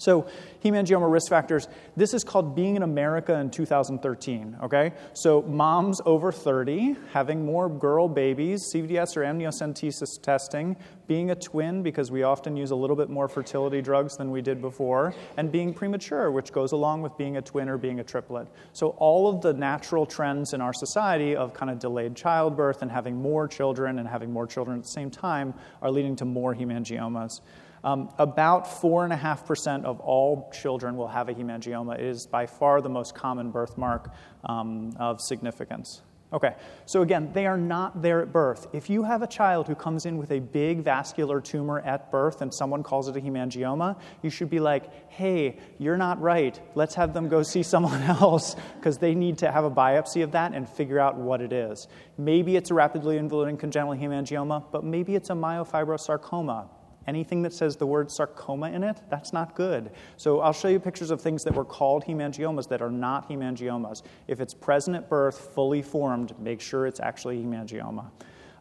[0.00, 0.26] So,
[0.64, 4.92] hemangioma risk factors, this is called being in America in 2013, okay?
[5.12, 11.82] So, moms over 30, having more girl babies, CVDS or amniocentesis testing, being a twin
[11.82, 15.52] because we often use a little bit more fertility drugs than we did before, and
[15.52, 18.48] being premature, which goes along with being a twin or being a triplet.
[18.72, 22.90] So, all of the natural trends in our society of kind of delayed childbirth and
[22.90, 26.54] having more children and having more children at the same time are leading to more
[26.54, 27.42] hemangiomas.
[27.82, 31.94] Um, about 4.5% of all children will have a hemangioma.
[31.94, 34.12] It is by far the most common birthmark
[34.44, 36.02] um, of significance.
[36.32, 36.54] Okay,
[36.86, 38.68] so again, they are not there at birth.
[38.72, 42.40] If you have a child who comes in with a big vascular tumor at birth
[42.40, 46.60] and someone calls it a hemangioma, you should be like, hey, you're not right.
[46.76, 50.30] Let's have them go see someone else because they need to have a biopsy of
[50.32, 51.88] that and figure out what it is.
[52.16, 56.68] Maybe it's a rapidly involuting congenital hemangioma, but maybe it's a myofibrosarcoma
[57.06, 59.90] anything that says the word sarcoma in it, that's not good.
[60.16, 64.02] So I'll show you pictures of things that were called hemangiomas that are not hemangiomas.
[64.28, 68.10] If it's present at birth, fully formed, make sure it's actually hemangioma.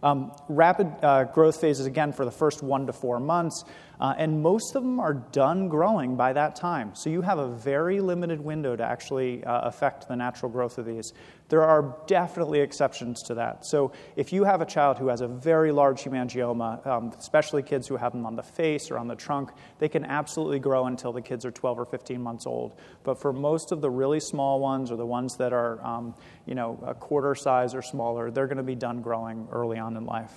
[0.02, 3.66] Um, rapid uh, growth phases, again, for the first one to four months,
[4.00, 6.96] uh, and most of them are done growing by that time.
[6.96, 10.86] So you have a very limited window to actually uh, affect the natural growth of
[10.86, 11.14] these.
[11.50, 13.66] There are definitely exceptions to that.
[13.66, 17.88] So if you have a child who has a very large hemangioma, um, especially kids
[17.88, 21.12] who have them on the face or on the trunk, they can absolutely grow until
[21.12, 22.80] the kids are 12 or 15 months old.
[23.04, 26.56] But for most of the really small ones or the ones that are, um, you
[26.56, 30.06] know, a quarter size or smaller, they're going to be done growing early on in
[30.06, 30.32] life.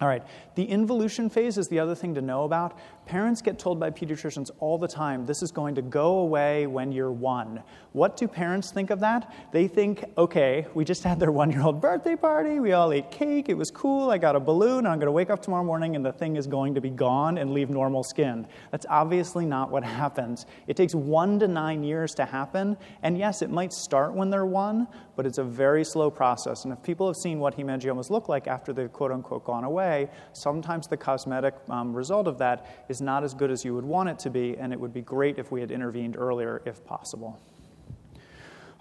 [0.00, 0.22] All right,
[0.54, 2.76] the involution phase is the other thing to know about.
[3.06, 6.92] Parents get told by pediatricians all the time this is going to go away when
[6.92, 7.62] you're one.
[7.92, 9.34] What do parents think of that?
[9.50, 13.10] They think, okay, we just had their one year old birthday party, we all ate
[13.10, 15.96] cake, it was cool, I got a balloon, I'm going to wake up tomorrow morning
[15.96, 18.46] and the thing is going to be gone and leave normal skin.
[18.70, 20.46] That's obviously not what happens.
[20.68, 24.46] It takes one to nine years to happen, and yes, it might start when they're
[24.46, 24.86] one,
[25.16, 26.64] but it's a very slow process.
[26.64, 30.08] And if people have seen what hemangiomas look like after they've quote unquote gone away,
[30.32, 34.08] sometimes the cosmetic um, result of that is not as good as you would want
[34.08, 37.40] it to be, and it would be great if we had intervened earlier if possible.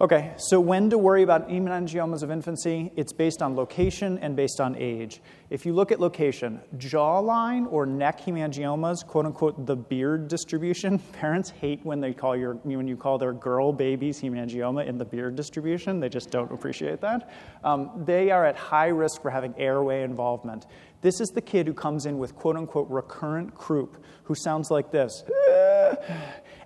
[0.01, 2.89] Okay, so when to worry about hemangiomas of infancy?
[2.95, 5.21] It's based on location and based on age.
[5.49, 11.49] If you look at location, jawline or neck hemangiomas, quote unquote, the beard distribution, parents
[11.49, 15.35] hate when they call your when you call their girl babies hemangioma in the beard
[15.35, 15.99] distribution.
[15.99, 17.29] They just don't appreciate that.
[17.65, 20.65] Um, they are at high risk for having airway involvement.
[21.01, 24.91] This is the kid who comes in with quote unquote recurrent croup, who sounds like
[24.91, 25.23] this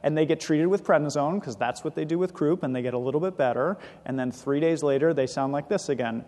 [0.04, 2.82] and they get treated with prednisone because that's what they do with croup, and they
[2.82, 3.78] get a little bit better.
[4.06, 6.26] And then three days later, they sound like this again.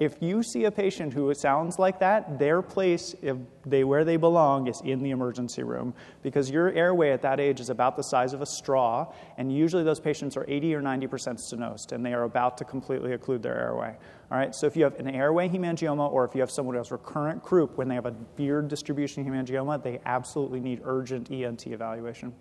[0.00, 4.16] If you see a patient who sounds like that, their place, if they where they
[4.16, 8.02] belong, is in the emergency room because your airway at that age is about the
[8.02, 12.04] size of a straw, and usually those patients are 80 or 90 percent stenosed, and
[12.04, 13.96] they are about to completely occlude their airway.
[14.30, 16.78] All right, so if you have an airway hemangioma or if you have someone who
[16.78, 21.66] has recurrent croup when they have a beard distribution hemangioma, they absolutely need urgent ENT
[21.68, 22.34] evaluation.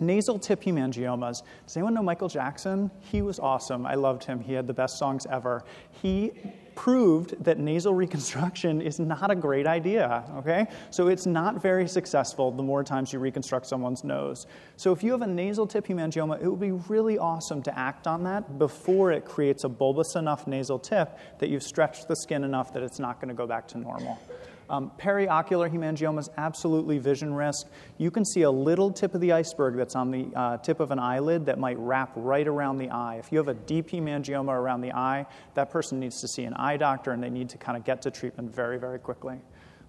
[0.00, 1.42] Nasal tip hemangiomas.
[1.66, 2.90] Does anyone know Michael Jackson?
[3.00, 3.84] He was awesome.
[3.84, 4.40] I loved him.
[4.40, 5.64] He had the best songs ever.
[6.02, 6.32] He
[6.74, 10.66] proved that nasal reconstruction is not a great idea, okay?
[10.90, 14.46] So it's not very successful the more times you reconstruct someone's nose.
[14.76, 18.06] So if you have a nasal tip hemangioma, it would be really awesome to act
[18.06, 22.44] on that before it creates a bulbous enough nasal tip that you've stretched the skin
[22.44, 24.18] enough that it's not going to go back to normal.
[24.70, 27.66] Um, periocular hemangioma is absolutely vision risk.
[27.98, 30.90] You can see a little tip of the iceberg that's on the uh, tip of
[30.90, 33.16] an eyelid that might wrap right around the eye.
[33.16, 36.54] If you have a deep hemangioma around the eye, that person needs to see an
[36.54, 39.38] eye doctor and they need to kind of get to treatment very, very quickly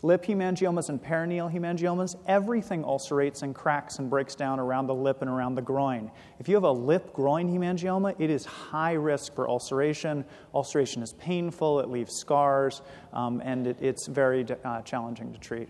[0.06, 5.22] lip hemangiomas and perineal hemangiomas, everything ulcerates and cracks and breaks down around the lip
[5.22, 6.12] and around the groin.
[6.40, 10.24] If you have a lip groin hemangioma, it is high risk for ulceration.
[10.54, 15.70] Ulceration is painful, it leaves scars, um, and it, it's very uh, challenging to treat.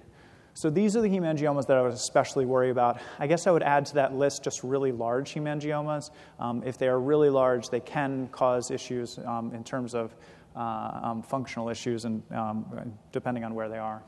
[0.54, 3.00] So these are the hemangiomas that I would especially worry about.
[3.20, 6.12] I guess I would add to that list just really large hemangiomas.
[6.40, 10.14] Um, if they are really large, they can cause issues um, in terms of
[10.56, 12.66] uh, um, functional issues and um,
[13.12, 14.02] depending on where they are.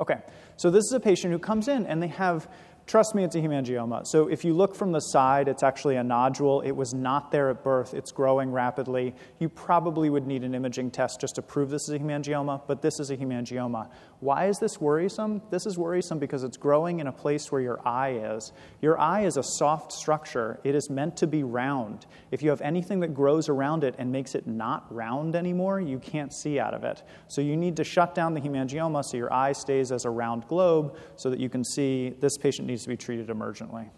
[0.00, 0.18] Okay,
[0.56, 2.48] so this is a patient who comes in and they have
[2.86, 4.06] Trust me, it's a hemangioma.
[4.06, 6.60] So if you look from the side, it's actually a nodule.
[6.60, 7.94] It was not there at birth.
[7.94, 9.14] It's growing rapidly.
[9.38, 12.82] You probably would need an imaging test just to prove this is a hemangioma, but
[12.82, 13.88] this is a hemangioma.
[14.24, 15.42] Why is this worrisome?
[15.50, 18.54] This is worrisome because it's growing in a place where your eye is.
[18.80, 20.58] Your eye is a soft structure.
[20.64, 22.06] It is meant to be round.
[22.30, 25.98] If you have anything that grows around it and makes it not round anymore, you
[25.98, 27.02] can't see out of it.
[27.28, 30.48] So you need to shut down the hemangioma so your eye stays as a round
[30.48, 33.90] globe so that you can see this patient needs to be treated emergently.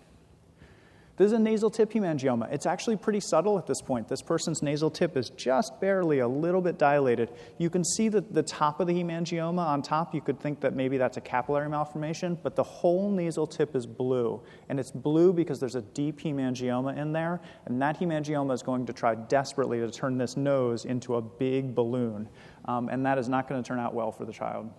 [1.16, 2.52] This is a nasal tip hemangioma.
[2.52, 4.07] It's actually pretty subtle at this point.
[4.07, 7.31] This person's nasal tip is just barely a little bit dilated.
[7.57, 10.14] You can see the, the top of the hemangioma on top.
[10.14, 13.87] You could think that maybe that's a capillary malformation, but the whole nasal tip is
[13.87, 14.42] blue.
[14.68, 18.85] And it's blue because there's a deep hemangioma in there, and that hemangioma is going
[18.85, 22.29] to try desperately to turn this nose into a big balloon.
[22.66, 24.70] Um, and that is not going to turn out well for the child.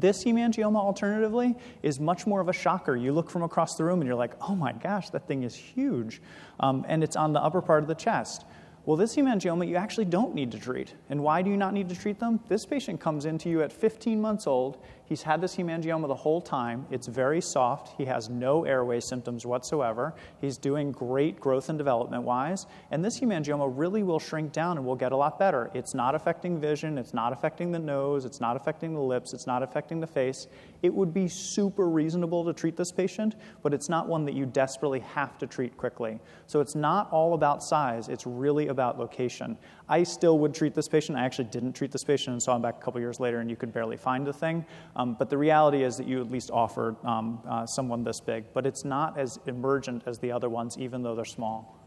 [0.00, 2.96] This hemangioma, alternatively, is much more of a shocker.
[2.96, 5.54] You look from across the room and you're like, oh my gosh, that thing is
[5.54, 6.22] huge.
[6.60, 8.44] Um, and it's on the upper part of the chest.
[8.84, 10.94] Well, this hemangioma you actually don't need to treat.
[11.08, 12.40] And why do you not need to treat them?
[12.48, 14.78] This patient comes into you at 15 months old.
[15.12, 16.86] He's had this hemangioma the whole time.
[16.90, 17.98] It's very soft.
[17.98, 20.14] He has no airway symptoms whatsoever.
[20.40, 22.64] He's doing great growth and development wise.
[22.90, 25.70] And this hemangioma really will shrink down and will get a lot better.
[25.74, 26.96] It's not affecting vision.
[26.96, 28.24] It's not affecting the nose.
[28.24, 29.34] It's not affecting the lips.
[29.34, 30.46] It's not affecting the face.
[30.80, 34.46] It would be super reasonable to treat this patient, but it's not one that you
[34.46, 36.20] desperately have to treat quickly.
[36.46, 38.08] So it's not all about size.
[38.08, 39.58] It's really about location.
[39.90, 41.18] I still would treat this patient.
[41.18, 43.50] I actually didn't treat this patient and saw him back a couple years later, and
[43.50, 44.64] you could barely find the thing.
[45.04, 48.44] But the reality is that you at least offer um, uh, someone this big.
[48.52, 51.78] But it's not as emergent as the other ones, even though they're small.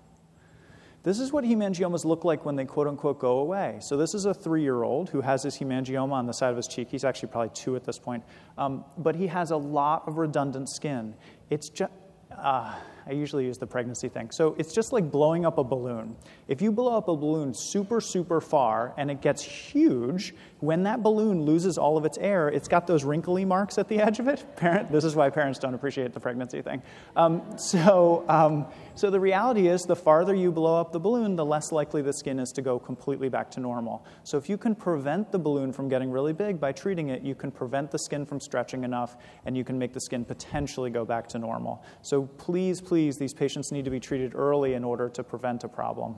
[1.03, 3.77] This is what hemangiomas look like when they quote unquote go away.
[3.79, 6.57] So, this is a three year old who has his hemangioma on the side of
[6.57, 6.87] his cheek.
[6.89, 8.23] He's actually probably two at this point.
[8.57, 11.13] Um, but he has a lot of redundant skin.
[11.49, 11.91] It's just.
[12.31, 12.73] Uh,
[13.07, 14.31] I usually use the pregnancy thing.
[14.31, 16.15] So it's just like blowing up a balloon.
[16.47, 21.03] If you blow up a balloon super, super far and it gets huge, when that
[21.03, 24.27] balloon loses all of its air, it's got those wrinkly marks at the edge of
[24.27, 24.43] it.
[24.55, 26.81] Parent, this is why parents don't appreciate the pregnancy thing.
[27.15, 28.65] Um, so, um,
[28.95, 32.13] so the reality is, the farther you blow up the balloon, the less likely the
[32.13, 34.03] skin is to go completely back to normal.
[34.23, 37.35] So if you can prevent the balloon from getting really big by treating it, you
[37.35, 41.05] can prevent the skin from stretching enough, and you can make the skin potentially go
[41.05, 41.83] back to normal.
[42.01, 45.65] So please, please please, these patients need to be treated early in order to prevent
[45.65, 46.15] a problem.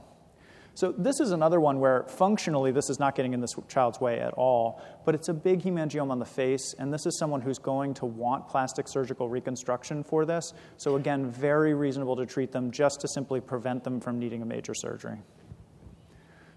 [0.75, 4.19] So, this is another one where functionally this is not getting in this child's way
[4.19, 7.57] at all, but it's a big hemangioma on the face, and this is someone who's
[7.57, 10.53] going to want plastic surgical reconstruction for this.
[10.77, 14.45] So, again, very reasonable to treat them just to simply prevent them from needing a
[14.45, 15.17] major surgery.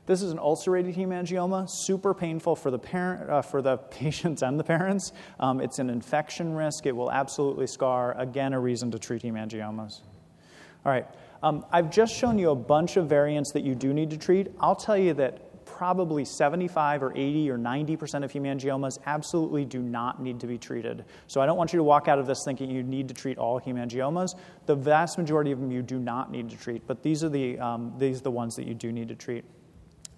[0.06, 4.58] This is an ulcerated hemangioma, super painful for the, parent, uh, for the patients and
[4.58, 5.12] the parents.
[5.38, 6.86] Um, it's an infection risk.
[6.86, 8.18] It will absolutely scar.
[8.18, 10.00] Again, a reason to treat hemangiomas.
[10.84, 11.06] All right.
[11.42, 14.48] Um, I've just shown you a bunch of variants that you do need to treat.
[14.60, 20.20] I'll tell you that probably 75 or 80 or 90% of hemangiomas absolutely do not
[20.20, 21.04] need to be treated.
[21.26, 23.38] So I don't want you to walk out of this thinking you need to treat
[23.38, 24.34] all hemangiomas.
[24.66, 27.58] The vast majority of them you do not need to treat, but these are the,
[27.58, 29.44] um, these are the ones that you do need to treat.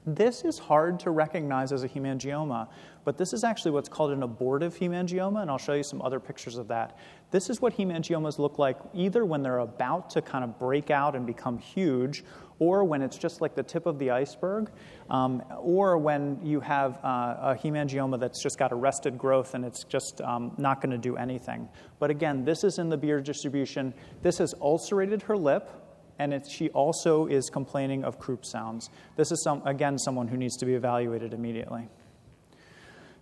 [0.04, 2.66] This is hard to recognize as a hemangioma,
[3.04, 6.18] but this is actually what's called an abortive hemangioma, and I'll show you some other
[6.18, 6.98] pictures of that.
[7.30, 11.14] This is what hemangiomas look like either when they're about to kind of break out
[11.14, 12.24] and become huge,
[12.58, 14.70] or when it's just like the tip of the iceberg,
[15.08, 19.84] um, or when you have uh, a hemangioma that's just got arrested growth and it's
[19.84, 21.68] just um, not going to do anything.
[22.00, 23.94] But again, this is in the beard distribution.
[24.20, 25.70] This has ulcerated her lip
[26.18, 28.90] and it, she also is complaining of croup sounds.
[29.16, 31.88] This is, some, again, someone who needs to be evaluated immediately.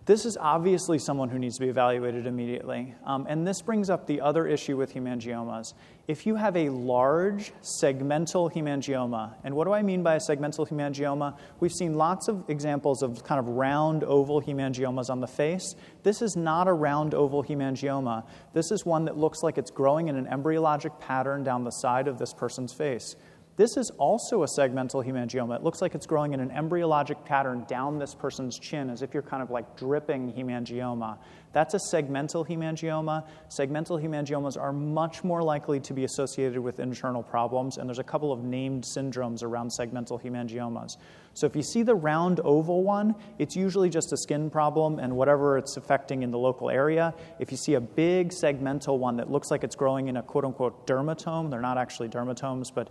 [0.05, 2.95] This is obviously someone who needs to be evaluated immediately.
[3.05, 5.73] Um, and this brings up the other issue with hemangiomas.
[6.11, 10.67] If you have a large segmental hemangioma, and what do I mean by a segmental
[10.67, 11.37] hemangioma?
[11.61, 15.73] We've seen lots of examples of kind of round oval hemangiomas on the face.
[16.03, 18.25] This is not a round oval hemangioma.
[18.51, 22.09] This is one that looks like it's growing in an embryologic pattern down the side
[22.09, 23.15] of this person's face.
[23.55, 25.55] This is also a segmental hemangioma.
[25.55, 29.13] It looks like it's growing in an embryologic pattern down this person's chin, as if
[29.13, 31.19] you're kind of like dripping hemangioma.
[31.53, 33.25] That's a segmental hemangioma.
[33.49, 38.03] Segmental hemangiomas are much more likely to be associated with internal problems, and there's a
[38.03, 40.97] couple of named syndromes around segmental hemangiomas.
[41.33, 45.15] So if you see the round oval one, it's usually just a skin problem and
[45.15, 47.13] whatever it's affecting in the local area.
[47.39, 50.45] If you see a big segmental one that looks like it's growing in a quote
[50.45, 52.89] unquote dermatome, they're not actually dermatomes, but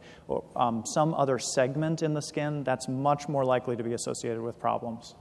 [0.57, 4.59] um, some other segment in the skin, that's much more likely to be associated with
[4.59, 5.15] problems.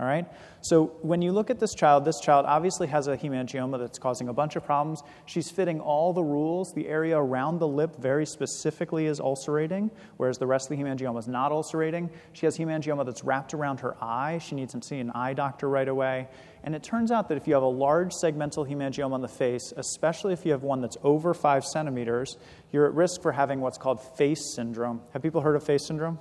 [0.00, 0.26] All right?
[0.60, 4.28] So when you look at this child, this child obviously has a hemangioma that's causing
[4.28, 5.02] a bunch of problems.
[5.24, 6.72] She's fitting all the rules.
[6.74, 11.20] The area around the lip very specifically is ulcerating, whereas the rest of the hemangioma
[11.20, 12.10] is not ulcerating.
[12.32, 14.38] She has hemangioma that's wrapped around her eye.
[14.38, 16.26] She needs to see an eye doctor right away.
[16.64, 19.72] And it turns out that if you have a large segmental hemangioma on the face,
[19.76, 22.36] especially if you have one that's over five centimeters,
[22.72, 25.02] you're at risk for having what's called PHACE syndrome.
[25.12, 26.18] Have people heard of PHACE syndrome?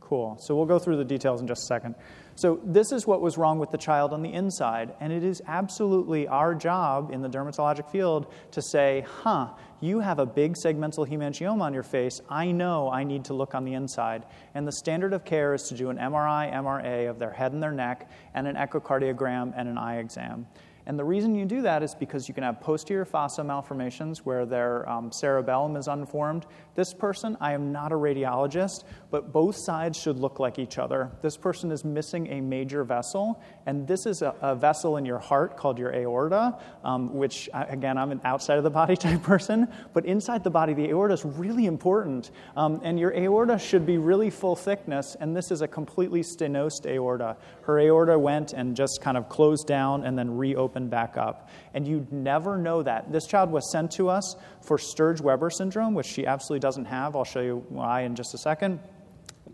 [0.00, 0.36] Cool.
[0.38, 1.94] So we'll go through the details in just a second.
[2.36, 5.40] So, this is what was wrong with the child on the inside, and it is
[5.46, 11.06] absolutely our job in the dermatologic field to say, huh, you have a big segmental
[11.06, 12.20] hemangioma on your face.
[12.28, 14.24] I know I need to look on the inside.
[14.54, 17.62] And the standard of care is to do an MRI, MRA of their head and
[17.62, 20.46] their neck, and an echocardiogram and an eye exam.
[20.86, 24.44] And the reason you do that is because you can have posterior fossa malformations where
[24.44, 26.44] their um, cerebellum is unformed.
[26.74, 31.10] This person, I am not a radiologist, but both sides should look like each other.
[31.22, 35.18] This person is missing a major vessel, and this is a, a vessel in your
[35.18, 39.68] heart called your aorta, um, which, again, I'm an outside of the body type person,
[39.94, 42.30] but inside the body, the aorta is really important.
[42.56, 46.86] Um, and your aorta should be really full thickness, and this is a completely stenosed
[46.86, 47.36] aorta.
[47.62, 51.48] Her aorta went and just kind of closed down and then reopened open back up.
[51.72, 53.12] And you'd never know that.
[53.12, 57.14] This child was sent to us for Sturge Weber syndrome, which she absolutely doesn't have.
[57.14, 58.80] I'll show you why in just a second.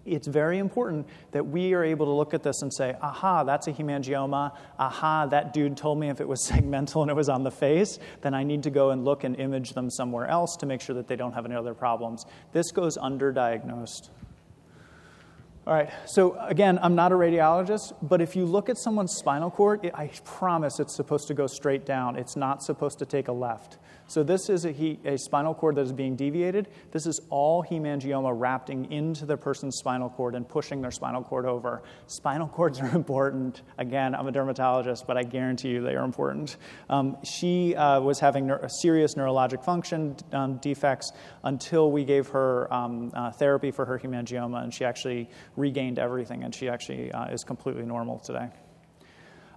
[0.06, 3.66] It's very important that we are able to look at this and say, aha, that's
[3.66, 4.56] a hemangioma.
[4.78, 7.98] Aha, that dude told me if it was segmental and it was on the face,
[8.22, 10.94] then I need to go and look and image them somewhere else to make sure
[10.96, 12.24] that they don't have any other problems.
[12.52, 14.08] This goes underdiagnosed.
[15.66, 19.50] All right, so again, I'm not a radiologist, but if you look at someone's spinal
[19.50, 22.16] cord, it, I promise it's supposed to go straight down.
[22.16, 23.76] It's not supposed to take a left.
[24.10, 26.66] So this is a, a spinal cord that is being deviated.
[26.90, 31.46] This is all hemangioma wrapping into the person's spinal cord and pushing their spinal cord
[31.46, 31.84] over.
[32.08, 33.62] Spinal cords are important.
[33.78, 36.56] Again, I'm a dermatologist, but I guarantee you they are important.
[36.88, 41.12] Um, she uh, was having neur- serious neurologic function um, defects
[41.44, 46.42] until we gave her um, uh, therapy for her hemangioma, and she actually regained everything,
[46.42, 48.48] and she actually uh, is completely normal today.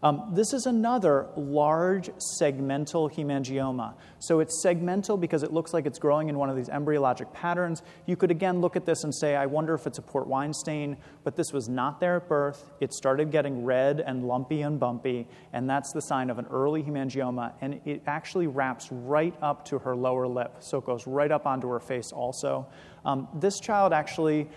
[0.04, 3.94] Um, this is another large segmental hemangioma.
[4.20, 7.82] So it's segmental because it looks like it's growing in one of these embryologic patterns.
[8.06, 10.54] You could again look at this and say, I wonder if it's a port wine
[10.54, 12.70] stain, but this was not there at birth.
[12.82, 16.84] It started getting red and lumpy and bumpy, and that's the sign of an early
[16.84, 17.54] hemangioma.
[17.62, 21.46] And it actually wraps right up to her lower lip, so it goes right up
[21.46, 22.68] onto her face also.
[23.06, 24.50] Um, this child actually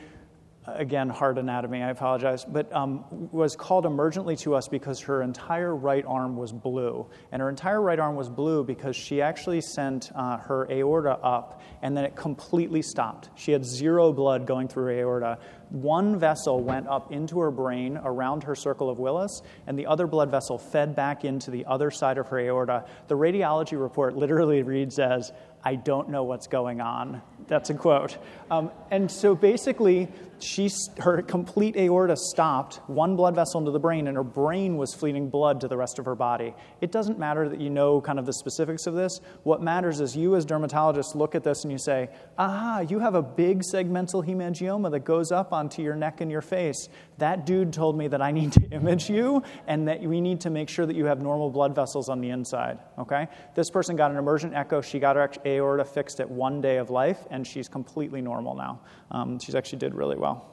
[0.67, 5.75] again, hard anatomy, I apologize, but um, was called emergently to us because her entire
[5.75, 7.07] right arm was blue.
[7.33, 11.61] And her entire right arm was blue because she actually sent uh, her aorta up
[11.83, 13.31] and then it completely stopped.
[13.35, 15.39] She had zero blood going through her aorta.
[15.71, 20.07] One vessel went up into her brain around her circle of Willis, and the other
[20.07, 22.85] blood vessel fed back into the other side of her aorta.
[23.09, 25.33] The radiology report literally reads as,
[25.67, 27.23] I don't know what's going on.
[27.49, 28.19] That's a quote.
[28.53, 30.07] Um, and so basically,
[30.39, 34.95] she, her complete aorta stopped, one blood vessel into the brain, and her brain was
[34.95, 36.55] feeding blood to the rest of her body.
[36.81, 39.21] It doesn't matter that you know kind of the specifics of this.
[39.43, 43.17] What matters is you, as dermatologists, look at this and you say, aha, you have
[43.17, 46.89] a big segmental hemangioma that goes up onto your neck and your face.
[47.19, 50.51] That dude told me that I need to image you and that we need to
[50.51, 52.79] make sure that you have normal blood vessels on the inside.
[52.99, 53.29] Okay?
[53.55, 54.81] This person got an emergent echo.
[54.81, 58.81] She got her aorta fixed at one day of life, and she's completely normal now.
[59.11, 60.53] Um, she's actually did really well.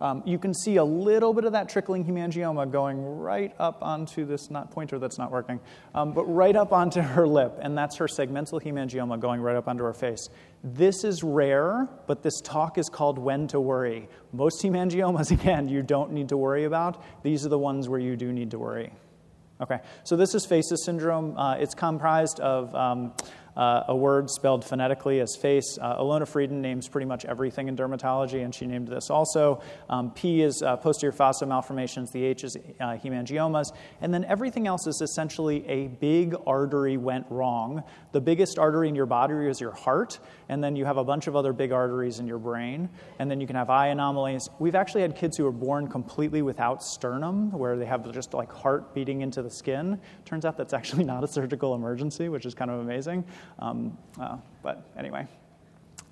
[0.00, 4.26] Um, you can see a little bit of that trickling hemangioma going right up onto
[4.26, 5.60] this not pointer that's not working,
[5.94, 9.68] um, but right up onto her lip, and that's her segmental hemangioma going right up
[9.68, 10.28] onto her face.
[10.66, 14.08] This is rare, but this talk is called When to Worry.
[14.32, 17.02] Most hemangiomas, again, you don't need to worry about.
[17.22, 18.90] These are the ones where you do need to worry.
[19.60, 21.36] Okay, so this is PHACES syndrome.
[21.36, 23.12] Uh, it's comprised of um,
[23.56, 25.78] uh, a word spelled phonetically as face.
[25.80, 29.60] Uh, Ilona Frieden names pretty much everything in dermatology, and she named this also.
[29.88, 34.66] Um, P is uh, posterior fossa malformations, the H is uh, hemangiomas, and then everything
[34.66, 37.82] else is essentially a big artery went wrong.
[38.12, 41.26] The biggest artery in your body is your heart, and then you have a bunch
[41.26, 42.88] of other big arteries in your brain,
[43.18, 44.48] and then you can have eye anomalies.
[44.58, 48.52] We've actually had kids who were born completely without sternum, where they have just like
[48.52, 49.98] heart beating into the skin.
[50.24, 53.24] Turns out that's actually not a surgical emergency, which is kind of amazing.
[53.58, 55.26] Um, uh, but anyway.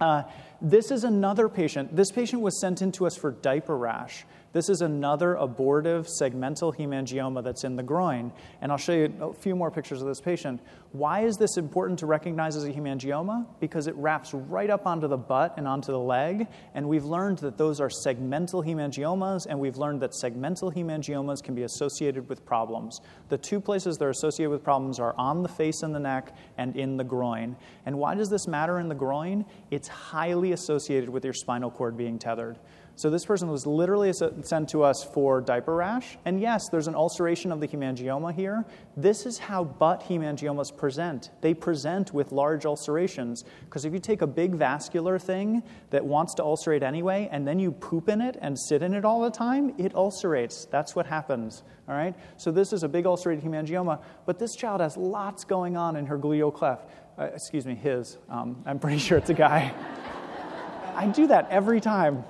[0.01, 0.25] Uh,
[0.61, 1.95] this is another patient.
[1.95, 4.25] This patient was sent in to us for diaper rash.
[4.53, 8.31] This is another abortive segmental hemangioma that's in the groin.
[8.61, 10.61] And I'll show you a few more pictures of this patient.
[10.93, 13.47] Why is this important to recognize as a hemangioma?
[13.61, 16.49] Because it wraps right up onto the butt and onto the leg.
[16.75, 21.55] And we've learned that those are segmental hemangiomas, and we've learned that segmental hemangiomas can
[21.55, 23.01] be associated with problems.
[23.31, 26.77] The two places they're associated with problems are on the face and the neck and
[26.77, 27.57] in the groin.
[27.87, 29.47] And why does this matter in the groin?
[29.71, 32.59] It's highly associated with your spinal cord being tethered.
[32.95, 36.19] So this person was literally sent to us for diaper rash.
[36.25, 38.65] And yes, there's an ulceration of the hemangioma here.
[38.97, 41.31] This is how butt hemangiomas present.
[41.41, 43.45] They present with large ulcerations.
[43.65, 47.59] Because if you take a big vascular thing that wants to ulcerate anyway, and then
[47.59, 50.69] you poop in it and sit in it all the time, it ulcerates.
[50.71, 51.63] That's what happens.
[51.89, 52.15] All right?
[52.37, 54.01] So this is a big ulcerated hemangioma.
[54.27, 56.91] But this child has lots going on in her gluteal cleft.
[57.19, 58.19] Uh, excuse me, his.
[58.29, 59.73] Um, I'm pretty sure it's a guy.
[60.95, 62.25] I do that every time.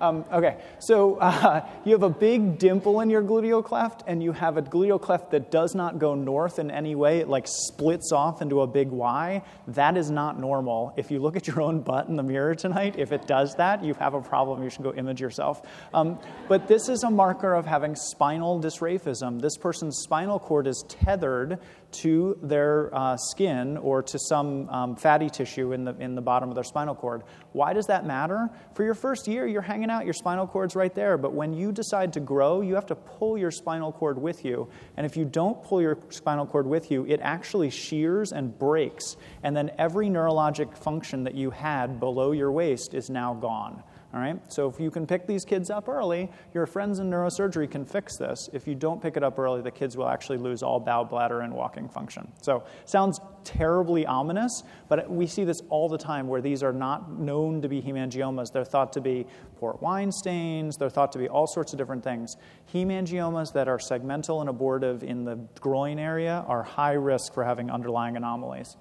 [0.00, 4.32] Um, okay, so uh, you have a big dimple in your gluteal cleft, and you
[4.32, 7.18] have a gluteal cleft that does not go north in any way.
[7.18, 9.42] It like splits off into a big Y.
[9.68, 10.94] That is not normal.
[10.96, 13.84] If you look at your own butt in the mirror tonight, if it does that,
[13.84, 14.62] you have a problem.
[14.62, 15.62] You should go image yourself.
[15.92, 19.40] Um, but this is a marker of having spinal dysraphism.
[19.40, 21.58] This person's spinal cord is tethered
[21.92, 26.48] to their uh, skin or to some um, fatty tissue in the, in the bottom
[26.48, 27.22] of their spinal cord.
[27.52, 28.48] Why does that matter?
[28.74, 31.18] For your first year, you're hanging out, your spinal cord's right there.
[31.18, 34.68] But when you decide to grow, you have to pull your spinal cord with you.
[34.96, 39.16] And if you don't pull your spinal cord with you, it actually shears and breaks.
[39.42, 43.82] And then every neurologic function that you had below your waist is now gone.
[44.12, 44.40] All right?
[44.52, 48.16] So if you can pick these kids up early, your friends in neurosurgery can fix
[48.16, 48.50] this.
[48.52, 51.42] If you don't pick it up early, the kids will actually lose all bowel, bladder,
[51.42, 52.30] and walking function.
[52.42, 57.20] So sounds terribly ominous, but we see this all the time where these are not
[57.20, 58.52] known to be hemangiomas.
[58.52, 59.26] They're thought to be
[59.58, 62.36] port wine stains, they're thought to be all sorts of different things.
[62.74, 67.70] Hemangiomas that are segmental and abortive in the groin area are high risk for having
[67.70, 68.76] underlying anomalies.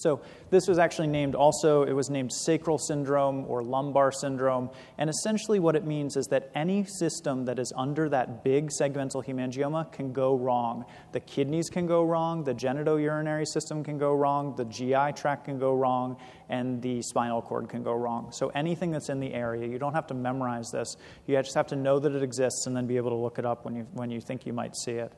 [0.00, 4.70] So this was actually named also, it was named sacral syndrome or lumbar syndrome.
[4.96, 9.22] And essentially what it means is that any system that is under that big segmental
[9.22, 10.86] hemangioma can go wrong.
[11.12, 15.58] The kidneys can go wrong, the genitourinary system can go wrong, the GI tract can
[15.58, 16.16] go wrong,
[16.48, 18.32] and the spinal cord can go wrong.
[18.32, 20.96] So anything that's in the area, you don't have to memorize this.
[21.26, 23.44] You just have to know that it exists and then be able to look it
[23.44, 25.12] up when you, when you think you might see it.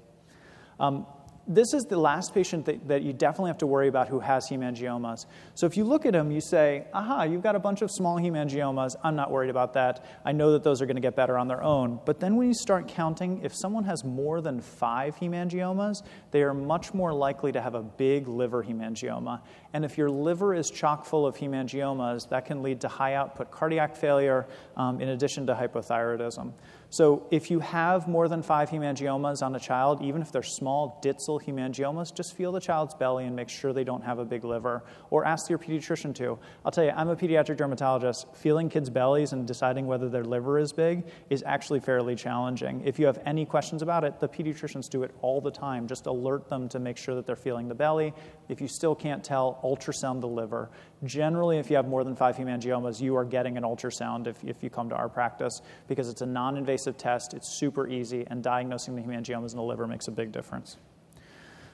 [0.80, 1.06] Um,
[1.46, 4.48] this is the last patient that, that, you definitely have to worry about who has
[4.48, 5.26] hemangiomas.
[5.54, 8.16] So if you look at them, you say, aha, you've got a bunch of small
[8.16, 8.94] hemangiomas.
[9.02, 10.04] I'm not worried about that.
[10.24, 11.98] I know that those are going to get better on their own.
[12.04, 16.54] But then when you start counting, if someone has more than five hemangiomas, they are
[16.54, 19.40] much more likely to have a big liver hemangioma.
[19.72, 23.50] And if your liver is chock full of hemangiomas, that can lead to high output
[23.50, 26.52] cardiac failure um, in addition to hypothyroidism.
[26.92, 31.00] So if you have more than five hemangiomas on a child, even if they're small
[31.02, 34.44] Ditzel hemangiomas, just feel the child's belly and make sure they don't have a big
[34.44, 34.84] liver.
[35.08, 36.38] Or ask your pediatrician to.
[36.66, 38.26] I'll tell you, I'm a pediatric dermatologist.
[38.36, 42.82] Feeling kids' bellies and deciding whether their liver is big is actually fairly challenging.
[42.84, 45.88] If you have any questions about it, the pediatricians do it all the time.
[45.88, 48.12] Just alert them to make sure that they're feeling the belly.
[48.50, 50.68] If you still can't tell, ultrasound the liver.
[51.04, 54.62] Generally, if you have more than five hemangiomas, you are getting an ultrasound if, if
[54.62, 58.42] you come to our practice because it's a non invasive test, it's super easy, and
[58.42, 60.76] diagnosing the hemangiomas in the liver makes a big difference.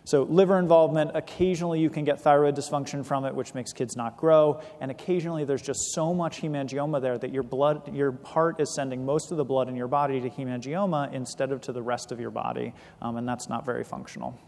[0.04, 4.16] So, liver involvement, occasionally you can get thyroid dysfunction from it, which makes kids not
[4.16, 4.62] grow.
[4.80, 9.04] And occasionally there's just so much hemangioma there that your, blood, your heart is sending
[9.04, 12.20] most of the blood in your body to hemangioma instead of to the rest of
[12.20, 12.72] your body.
[13.02, 14.38] Um, and that's not very functional.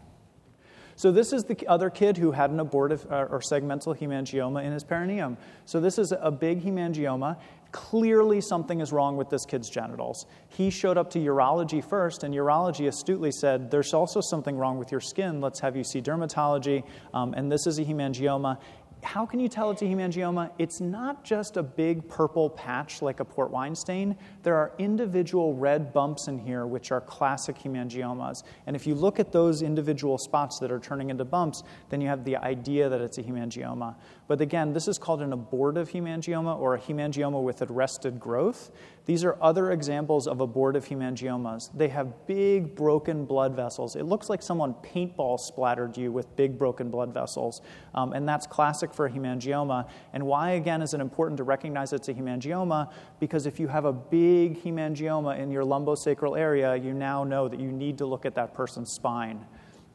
[1.01, 4.71] So this is the other kid who had an abortive uh, or segmental hemangioma in
[4.71, 5.35] his perineum.
[5.65, 7.37] So this is a big hemangioma.
[7.71, 10.27] Clearly, something is wrong with this kid's genitals.
[10.49, 14.91] He showed up to urology first, and urology astutely said, There's also something wrong with
[14.91, 15.41] your skin.
[15.41, 16.83] Let's have you see dermatology.
[17.15, 18.59] Um, and this is a hemangioma
[19.03, 20.51] how can you tell it's a hemangioma?
[20.57, 24.15] It's not just a big purple patch like a port wine stain.
[24.43, 28.43] There are individual red bumps in here, which are classic hemangiomas.
[28.67, 32.07] And if you look at those individual spots that are turning into bumps, then you
[32.07, 33.95] have the idea that it's a hemangioma.
[34.31, 38.71] But again, this is called an abortive hemangioma or a hemangioma with arrested growth.
[39.05, 41.69] These are other examples of abortive hemangiomas.
[41.75, 43.97] They have big broken blood vessels.
[43.97, 47.61] It looks like someone paintball splattered you with big broken blood vessels.
[47.93, 49.89] Um, and that's classic for a hemangioma.
[50.13, 52.89] And why, again, is it important to recognize it's a hemangioma?
[53.19, 57.59] Because if you have a big hemangioma in your lumbosacral area, you now know that
[57.59, 59.45] you need to look at that person's spine.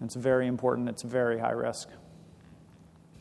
[0.02, 1.88] It's very important, it's very high risk.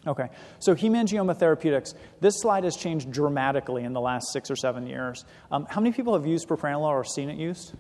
[0.08, 0.30] Okay,
[0.60, 1.95] so hemangioma therapeutics.
[2.22, 5.26] This slide has changed dramatically in the last six or seven years.
[5.51, 7.74] Um, how many people have used propranolol or seen it used?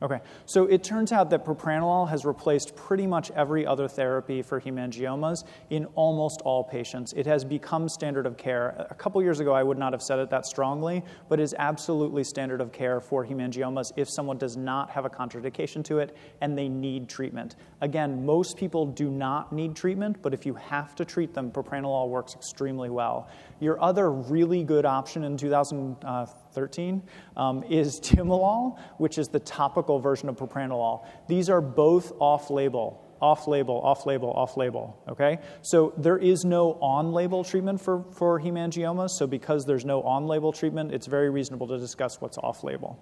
[0.00, 4.60] Okay, so it turns out that propranolol has replaced pretty much every other therapy for
[4.60, 7.12] hemangiomas in almost all patients.
[7.14, 8.86] It has become standard of care.
[8.90, 12.22] A couple years ago, I would not have said it that strongly, but is absolutely
[12.22, 16.56] standard of care for hemangiomas if someone does not have a contraindication to it and
[16.56, 17.56] they need treatment.
[17.80, 22.08] Again, most people do not need treatment, but if you have to treat them, propranolol
[22.08, 23.28] works extremely well.
[23.58, 26.26] Your other really good option in 2013 uh,
[27.36, 31.06] um, is timolol, which is the topical version of propranolol.
[31.28, 35.02] These are both off label off label, off label, off label.
[35.08, 35.38] Okay?
[35.62, 39.10] So there is no on label treatment for, for hemangiomas.
[39.10, 42.98] So because there's no on label treatment, it's very reasonable to discuss what's off label.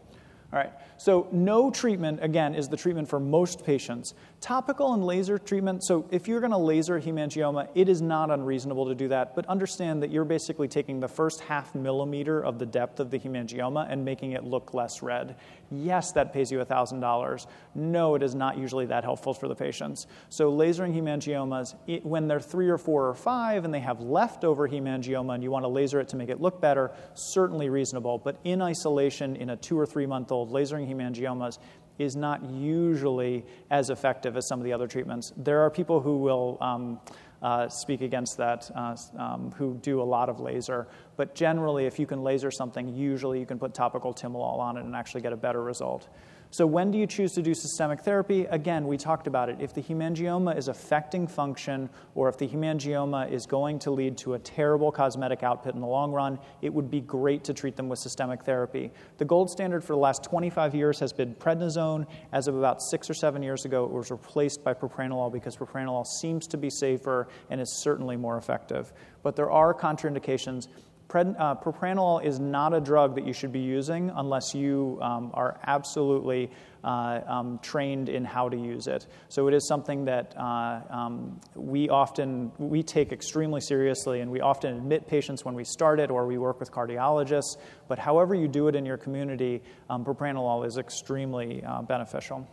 [0.52, 4.14] All right, so no treatment, again, is the treatment for most patients.
[4.40, 8.86] Topical and laser treatment, so if you're going to laser hemangioma, it is not unreasonable
[8.86, 12.66] to do that, but understand that you're basically taking the first half millimeter of the
[12.66, 15.36] depth of the hemangioma and making it look less red.
[15.70, 17.46] Yes, that pays you $1,000.
[17.74, 20.06] No, it is not usually that helpful for the patients.
[20.28, 24.68] So, lasering hemangiomas, it, when they're three or four or five and they have leftover
[24.68, 28.18] hemangioma and you want to laser it to make it look better, certainly reasonable.
[28.18, 31.58] But in isolation, in a two or three month old, lasering hemangiomas
[31.98, 35.32] is not usually as effective as some of the other treatments.
[35.36, 36.58] There are people who will.
[36.60, 37.00] Um,
[37.42, 40.88] uh, speak against that, uh, um, who do a lot of laser.
[41.16, 44.84] But generally, if you can laser something, usually you can put topical timolol on it
[44.84, 46.08] and actually get a better result.
[46.56, 48.46] So, when do you choose to do systemic therapy?
[48.46, 49.58] Again, we talked about it.
[49.60, 54.32] If the hemangioma is affecting function, or if the hemangioma is going to lead to
[54.32, 57.90] a terrible cosmetic output in the long run, it would be great to treat them
[57.90, 58.90] with systemic therapy.
[59.18, 62.06] The gold standard for the last 25 years has been prednisone.
[62.32, 66.06] As of about six or seven years ago, it was replaced by propranolol because propranolol
[66.06, 68.94] seems to be safer and is certainly more effective.
[69.22, 70.68] But there are contraindications
[71.14, 75.58] Uh, propranolol is not a drug that you should be using unless you um, are
[75.64, 76.50] absolutely
[76.84, 79.06] uh, um, trained in how to use it.
[79.28, 84.40] So it is something that uh, um, we often we take extremely seriously, and we
[84.40, 87.56] often admit patients when we start it, or we work with cardiologists.
[87.88, 92.46] But however you do it in your community, um, propranolol is extremely uh, beneficial.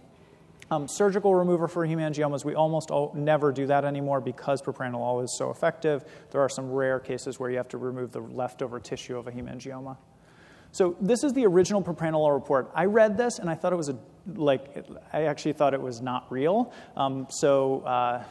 [0.72, 5.51] Um, surgical remover for hemangiomas, we almost never do that anymore because propranolol is so
[5.51, 6.05] effective.
[6.32, 9.32] There are some rare cases where you have to remove the leftover tissue of a
[9.32, 9.97] hemangioma.
[10.72, 12.72] So this is the original propranolol report.
[12.74, 13.97] I read this and I thought it was a,
[14.36, 16.74] like, I actually thought it was not real.
[16.95, 18.24] Um, so, uh,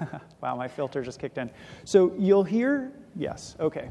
[0.40, 1.50] wow, my filter just kicked in.
[1.84, 3.90] So you'll hear, yes, okay.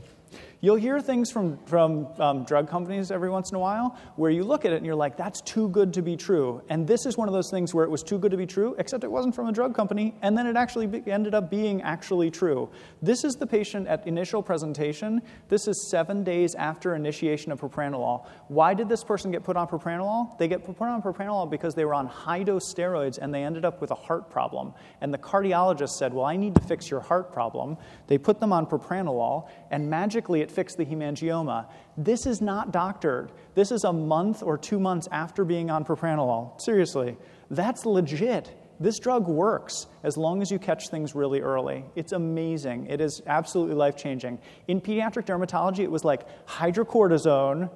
[0.66, 4.44] You'll hear things from, from um, drug companies every once in a while where you
[4.44, 6.60] look at it and you're like, that's too good to be true.
[6.70, 8.76] And this is one of those things where it was too good to be true,
[8.80, 11.84] except it wasn't from a drug company, and then it actually be, ended up being
[11.84, 12.68] actually true.
[13.00, 15.22] This is the patient at initial presentation.
[15.50, 18.26] This is seven days after initiation of propranolol.
[18.48, 20.36] Why did this person get put on propranolol?
[20.40, 23.66] They get put on propranolol because they were on high dose steroids and they ended
[23.66, 24.74] up with a heart problem.
[25.02, 27.78] And the cardiologist said, Well, I need to fix your heart problem.
[28.08, 31.68] They put them on propranolol, and magically it fix the hemangioma.
[31.98, 33.32] This is not doctored.
[33.54, 36.60] This is a month or two months after being on propranolol.
[36.60, 37.18] Seriously,
[37.50, 38.54] that's legit.
[38.80, 41.86] This drug works as long as you catch things really early.
[41.96, 42.88] It's amazing.
[42.88, 44.40] It is absolutely life changing.
[44.68, 47.70] In pediatric dermatology, it was like hydrocortisone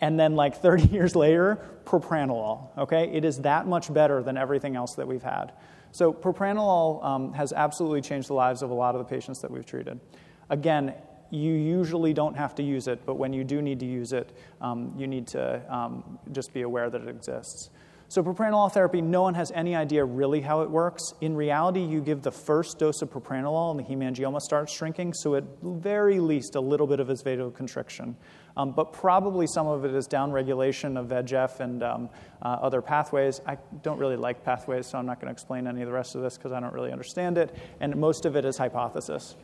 [0.00, 2.76] and then like 30 years later, propranolol.
[2.78, 3.10] Okay?
[3.12, 5.52] It is that much better than everything else that we've had.
[5.92, 9.50] So, propranolol um, has absolutely changed the lives of a lot of the patients that
[9.50, 9.98] we've treated.
[10.48, 10.94] Again,
[11.30, 14.36] you usually don't have to use it, but when you do need to use it,
[14.60, 17.70] um, you need to um, just be aware that it exists.
[18.10, 21.14] So, propranolol therapy, no one has any idea really how it works.
[21.20, 25.36] In reality, you give the first dose of propranolol and the hemangioma starts shrinking, so
[25.36, 28.16] at very least a little bit of is vasoconstriction.
[28.56, 32.10] Um, but probably some of it is downregulation of VEGF and um,
[32.42, 33.40] uh, other pathways.
[33.46, 36.16] I don't really like pathways, so I'm not going to explain any of the rest
[36.16, 37.54] of this because I don't really understand it.
[37.78, 39.36] And most of it is hypothesis.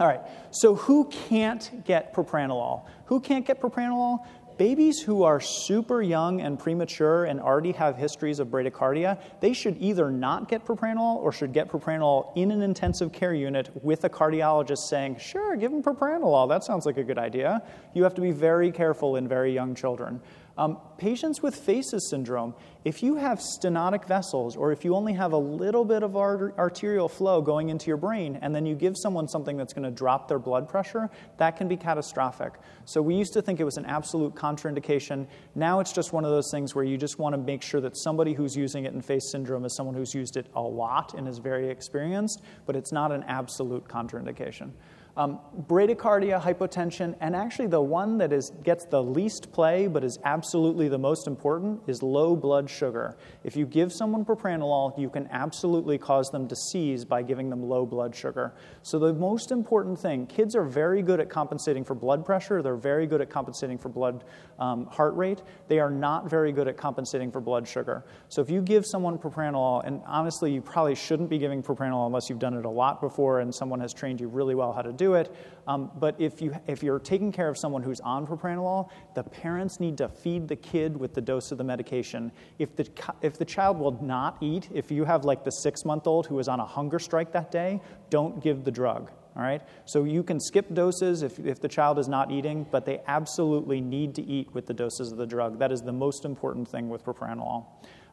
[0.00, 2.86] All right, so who can't get propranolol?
[3.04, 4.24] Who can't get propranolol?
[4.60, 9.74] babies who are super young and premature and already have histories of bradycardia, they should
[9.80, 14.08] either not get propranolol or should get propranolol in an intensive care unit with a
[14.10, 16.46] cardiologist saying, sure, give them propranolol.
[16.46, 17.62] That sounds like a good idea.
[17.94, 20.20] You have to be very careful in very young children.
[20.60, 22.54] Um, patients with PHACES syndrome,
[22.84, 27.08] if you have stenotic vessels or if you only have a little bit of arterial
[27.08, 30.28] flow going into your brain and then you give someone something that's going to drop
[30.28, 31.08] their blood pressure,
[31.38, 32.52] that can be catastrophic.
[32.84, 35.26] So we used to think it was an absolute contraindication.
[35.54, 37.96] Now it's just one of those things where you just want to make sure that
[37.96, 41.26] somebody who's using it in PHACE syndrome is someone who's used it a lot and
[41.26, 44.72] is very experienced, but it's not an absolute contraindication.
[45.16, 50.18] Um, bradycardia, hypotension, and actually the one that is, gets the least play but is
[50.24, 53.16] absolutely the most important is low blood sugar.
[53.44, 57.62] If you give someone propranolol, you can absolutely cause them to seize by giving them
[57.62, 58.54] low blood sugar.
[58.82, 62.76] So, the most important thing kids are very good at compensating for blood pressure, they're
[62.76, 64.24] very good at compensating for blood
[64.58, 65.42] um, heart rate.
[65.68, 68.04] They are not very good at compensating for blood sugar.
[68.28, 72.28] So, if you give someone propranolol, and honestly, you probably shouldn't be giving propranolol unless
[72.28, 74.92] you've done it a lot before and someone has trained you really well how to
[75.00, 75.34] do it.
[75.66, 79.80] Um, but if, you, if you're taking care of someone who's on propranolol, the parents
[79.80, 82.32] need to feed the kid with the dose of the medication.
[82.58, 82.86] If the,
[83.22, 86.38] if the child will not eat, if you have like the six month old who
[86.38, 87.80] is on a hunger strike that day,
[88.10, 89.10] don't give the drug.
[89.36, 89.62] All right?
[89.84, 93.80] So you can skip doses if, if the child is not eating, but they absolutely
[93.80, 95.58] need to eat with the doses of the drug.
[95.58, 97.64] That is the most important thing with propranolol.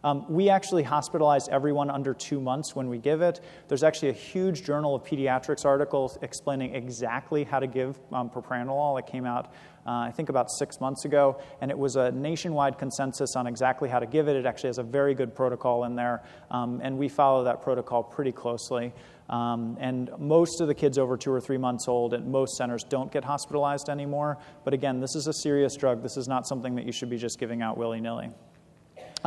[0.03, 3.41] Um, we actually hospitalize everyone under two months when we give it.
[3.67, 8.99] There's actually a huge Journal of Pediatrics article explaining exactly how to give um, propranolol.
[8.99, 9.47] It came out,
[9.85, 13.89] uh, I think, about six months ago, and it was a nationwide consensus on exactly
[13.89, 14.35] how to give it.
[14.35, 18.03] It actually has a very good protocol in there, um, and we follow that protocol
[18.03, 18.93] pretty closely.
[19.29, 22.83] Um, and most of the kids over two or three months old at most centers
[22.83, 24.37] don't get hospitalized anymore.
[24.63, 26.01] But again, this is a serious drug.
[26.01, 28.29] This is not something that you should be just giving out willy nilly.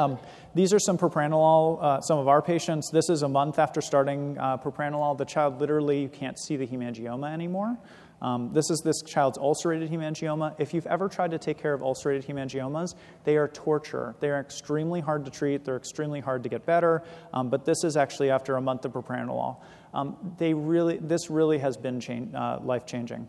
[0.00, 0.18] Um,
[0.54, 2.90] these are some propranolol, uh, some of our patients.
[2.90, 5.16] This is a month after starting uh, propranolol.
[5.16, 7.76] The child literally you can't see the hemangioma anymore.
[8.22, 10.54] Um, this is this child's ulcerated hemangioma.
[10.58, 12.94] If you've ever tried to take care of ulcerated hemangiomas,
[13.24, 14.14] they are torture.
[14.20, 15.64] They are extremely hard to treat.
[15.64, 17.02] They're extremely hard to get better.
[17.32, 19.58] Um, but this is actually after a month of propranolol.
[19.92, 22.00] Um, they really, this really has been
[22.34, 23.28] uh, life changing.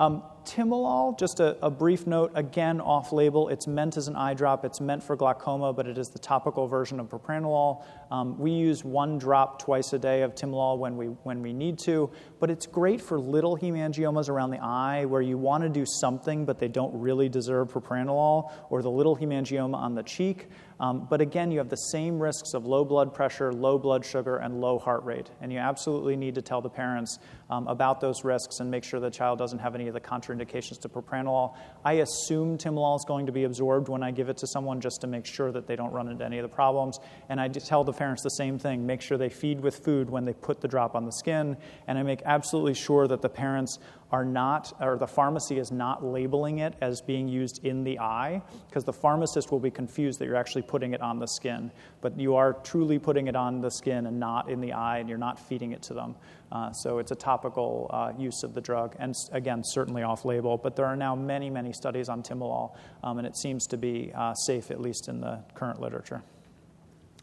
[0.00, 3.50] Um, Timolol, just a, a, brief note, again off label.
[3.50, 4.64] It's meant as an eye drop.
[4.64, 7.84] It's meant for glaucoma, but it is the topical version of propranolol.
[8.10, 11.78] Um, we use one drop twice a day of Timolol when we, when we need
[11.80, 15.84] to, but it's great for little hemangiomas around the eye where you want to do
[15.86, 20.48] something, but they don't really deserve propranolol, or the little hemangioma on the cheek.
[20.80, 24.38] Um, but again, you have the same risks of low blood pressure, low blood sugar,
[24.38, 25.30] and low heart rate.
[25.42, 27.18] And you absolutely need to tell the parents
[27.50, 30.80] um, about those risks and make sure the child doesn't have any of the contraindications
[30.80, 31.54] to propranolol.
[31.84, 35.00] I assume timolol is going to be absorbed when I give it to someone just
[35.00, 36.98] to make sure that they don't run into any of the problems.
[37.28, 40.24] And I tell the parents the same thing make sure they feed with food when
[40.24, 41.56] they put the drop on the skin.
[41.86, 43.78] And I make absolutely sure that the parents
[44.12, 48.42] are not, or the pharmacy is not labeling it as being used in the eye,
[48.68, 51.70] because the pharmacist will be confused that you're actually putting it on the skin.
[52.00, 55.08] But you are truly putting it on the skin and not in the eye, and
[55.08, 56.16] you're not feeding it to them.
[56.52, 60.56] Uh, so it's a topical uh, use of the drug, and again, certainly off label.
[60.56, 62.74] But there are now many, many studies on timolol,
[63.04, 66.22] um, and it seems to be uh, safe, at least in the current literature.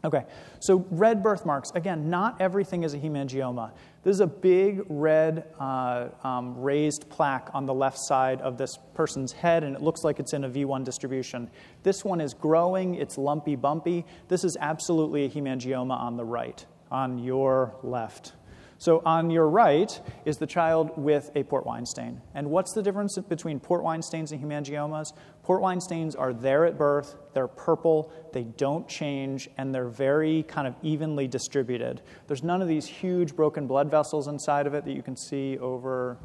[0.04, 0.24] Okay,
[0.60, 1.72] so red birthmarks.
[1.74, 3.72] Again, not everything is a hemangioma.
[4.04, 8.78] This is a big red uh, um, raised plaque on the left side of this
[8.94, 11.50] person's head, and it looks like it's in a V1 distribution.
[11.82, 14.04] This one is growing, it's lumpy, bumpy.
[14.28, 18.34] This is absolutely a hemangioma on the right, on your left.
[18.80, 22.22] So on your right is the child with a port wine stain.
[22.34, 25.12] And what's the difference between port wine stains and hemangiomas?
[25.42, 30.44] Port wine stains are there at birth, they're purple, they don't change, and they're very
[30.44, 32.02] kind of evenly distributed.
[32.28, 35.58] There's none of these huge broken blood vessels inside of it that you can see
[35.58, 36.16] over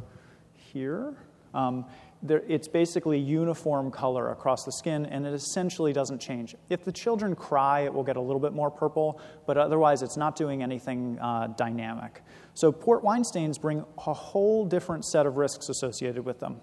[0.56, 1.16] here.
[1.56, 1.86] Um,
[2.24, 6.56] there, it's basically uniform color across the skin, and it essentially doesn't change.
[6.70, 10.16] If the children cry, it will get a little bit more purple, but otherwise, it's
[10.16, 12.22] not doing anything uh, dynamic.
[12.54, 16.62] So, port wine stains bring a whole different set of risks associated with them.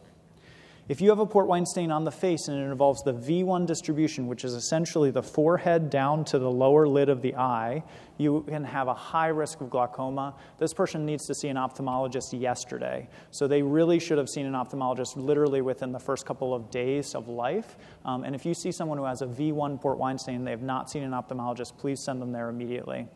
[0.90, 3.64] If you have a port wine stain on the face and it involves the V1
[3.64, 7.84] distribution, which is essentially the forehead down to the lower lid of the eye,
[8.18, 10.34] you can have a high risk of glaucoma.
[10.58, 13.08] This person needs to see an ophthalmologist yesterday.
[13.30, 17.14] So they really should have seen an ophthalmologist literally within the first couple of days
[17.14, 17.76] of life.
[18.04, 20.50] Um, and if you see someone who has a V1 port wine stain and they
[20.50, 23.06] have not seen an ophthalmologist, please send them there immediately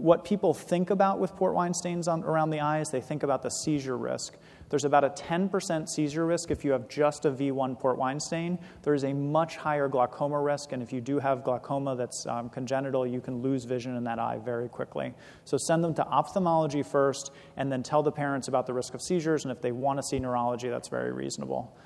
[0.00, 3.42] what people think about with port wine stains on, around the eyes, they think about
[3.42, 4.34] the seizure risk.
[4.68, 8.58] There's about a 10% seizure risk if you have just a V1 port wine stain.
[8.82, 12.48] There is a much higher glaucoma risk, and if you do have glaucoma that's um,
[12.48, 15.14] congenital, you can lose vision in that eye very quickly.
[15.44, 19.02] So send them to ophthalmology first, and then tell the parents about the risk of
[19.02, 21.76] seizures, and if they want to see neurology, that's very reasonable.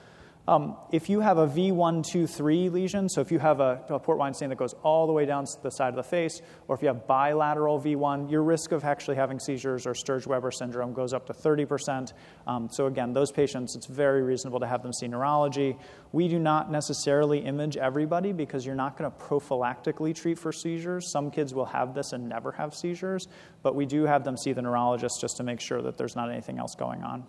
[0.48, 4.32] Um, if you have a V123 lesion, so if you have a, a, port wine
[4.32, 6.88] stain that goes all the way down the side of the face, or if you
[6.88, 11.34] have bilateral V1, your risk of actually having seizures or Sturge-Weber syndrome goes up to
[11.34, 12.12] 30%.
[12.46, 15.76] Um, so again, those patients, it's very reasonable to have them see neurology.
[16.10, 21.12] We do not necessarily image everybody because you're not going to prophylactically treat for seizures.
[21.12, 23.28] Some kids will have this and never have seizures,
[23.62, 26.30] but we do have them see the neurologist just to make sure that there's not
[26.30, 27.24] anything else going on.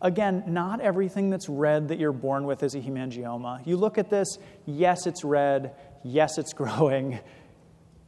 [0.00, 3.66] Again, not everything that's red that you're born with is a hemangioma.
[3.66, 5.74] You look at this, yes, it's red,
[6.04, 7.18] yes, it's growing,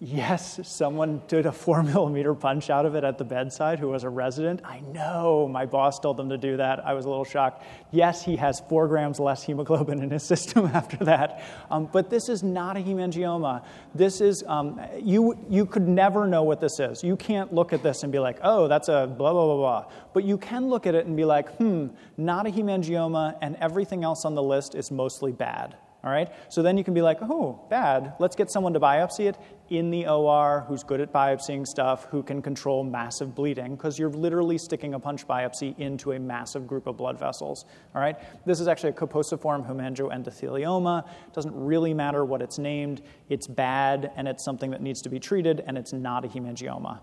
[0.03, 4.03] Yes, someone did a four millimeter punch out of it at the bedside who was
[4.03, 4.62] a resident.
[4.64, 6.86] I know, my boss told them to do that.
[6.86, 7.64] I was a little shocked.
[7.90, 11.42] Yes, he has four grams less hemoglobin in his system after that.
[11.70, 13.62] Um, but this is not a hemangioma.
[13.94, 17.05] This is, um, you, you could never know what this is.
[17.05, 19.92] You can't look at this and be like, oh, that's a blah, blah, blah, blah.
[20.14, 24.03] But you can look at it and be like, hmm, not a hemangioma, and everything
[24.03, 25.76] else on the list is mostly bad.
[26.03, 26.30] All right?
[26.48, 28.14] So then you can be like, oh, bad.
[28.18, 29.36] Let's get someone to biopsy it
[29.68, 34.11] in the OR who's good at biopsying stuff, who can control massive bleeding, because you're
[34.11, 37.66] literally sticking a punch biopsy into a massive group of blood vessels.
[37.94, 38.16] All right?
[38.46, 41.07] This is actually a kaposiform hemangioendothelioma.
[41.07, 43.03] It doesn't really matter what it's named.
[43.28, 47.01] It's bad, and it's something that needs to be treated, and it's not a hemangioma.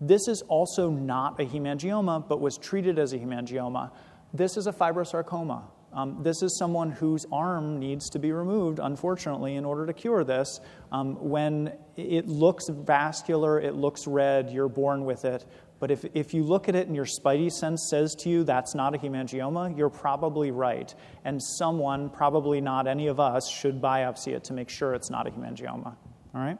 [0.00, 3.90] This is also not a hemangioma, but was treated as a hemangioma.
[4.34, 5.62] This is a fibrosarcoma.
[5.94, 10.24] Um, this is someone whose arm needs to be removed, unfortunately, in order to cure
[10.24, 10.60] this.
[10.90, 15.46] Um, when it looks vascular, it looks red, you're born with it.
[15.78, 18.74] But if, if you look at it and your spidey sense says to you that's
[18.74, 20.92] not a hemangioma, you're probably right.
[21.24, 25.26] And someone, probably not any of us, should biopsy it to make sure it's not
[25.26, 25.94] a hemangioma.
[26.34, 26.58] All right?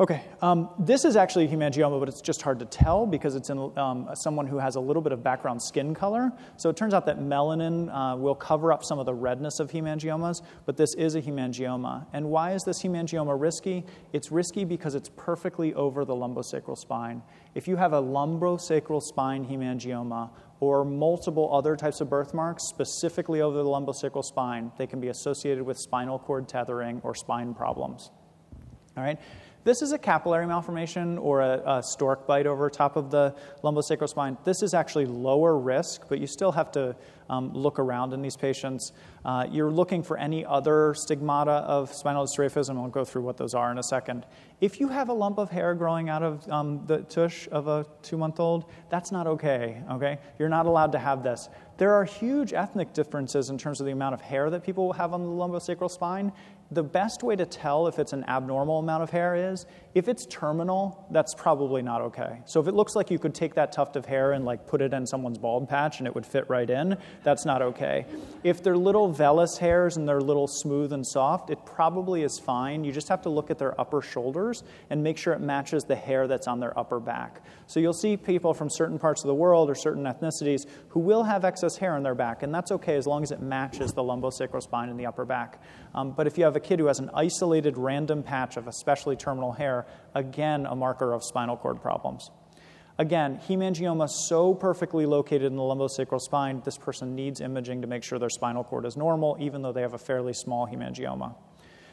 [0.00, 3.50] Okay, um, this is actually a hemangioma, but it's just hard to tell because it's
[3.50, 6.32] in um, someone who has a little bit of background skin color.
[6.56, 9.70] So it turns out that melanin uh, will cover up some of the redness of
[9.70, 12.06] hemangiomas, but this is a hemangioma.
[12.14, 13.84] And why is this hemangioma risky?
[14.14, 17.22] It's risky because it's perfectly over the lumbosacral spine.
[17.54, 20.30] If you have a lumbosacral spine hemangioma
[20.60, 25.62] or multiple other types of birthmarks specifically over the lumbosacral spine, they can be associated
[25.62, 28.10] with spinal cord tethering or spine problems.
[28.96, 29.18] All right?
[29.64, 33.32] This is a capillary malformation or a, a, stork bite over top of the
[33.62, 34.36] lumbosacral spine.
[34.42, 36.96] This is actually lower risk, but you still have to
[37.30, 38.92] um, look around in these patients.
[39.24, 42.76] Uh, you're looking for any other stigmata of spinal dysraphism.
[42.76, 44.26] I'll go through what those are in a second.
[44.60, 47.86] If you have a lump of hair growing out of um, the tush of a
[48.02, 50.18] two month old, that's not okay, okay?
[50.40, 51.48] You're not allowed to have this.
[51.78, 54.92] There are huge ethnic differences in terms of the amount of hair that people will
[54.92, 56.32] have on the lumbosacral spine,
[56.74, 60.26] the best way to tell if it's an abnormal amount of hair is if it's
[60.26, 62.40] terminal, that's probably not okay.
[62.46, 64.80] So if it looks like you could take that tuft of hair and like put
[64.80, 68.06] it in someone's bald patch and it would fit right in, that's not okay.
[68.42, 72.84] If they're little vellus hairs and they're little smooth and soft, it probably is fine.
[72.84, 75.96] You just have to look at their upper shoulders and make sure it matches the
[75.96, 77.42] hair that's on their upper back.
[77.66, 81.24] So you'll see people from certain parts of the world or certain ethnicities who will
[81.24, 84.02] have excess hair on their back, and that's okay as long as it matches the
[84.02, 85.62] lumbosacral spine in the upper back.
[85.94, 89.16] Um, but if you have a kid who has an isolated random patch of especially
[89.16, 89.81] terminal hair,
[90.14, 92.30] again, a marker of spinal cord problems.
[92.98, 98.04] Again, hemangioma so perfectly located in the lumbosacral spine, this person needs imaging to make
[98.04, 101.34] sure their spinal cord is normal, even though they have a fairly small hemangioma.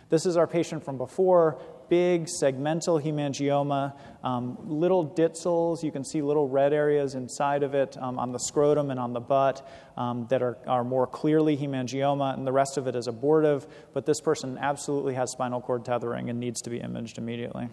[0.10, 5.84] This is our patient from before, big segmental hemangioma, um, little ditzels.
[5.84, 9.14] You can see little red areas inside of it um, on the scrotum and on
[9.14, 9.68] the butt
[9.98, 13.68] um, that are, are more clearly hemangioma, and the rest of it is abortive.
[13.94, 17.70] But this person absolutely has spinal cord tethering and needs to be imaged immediately.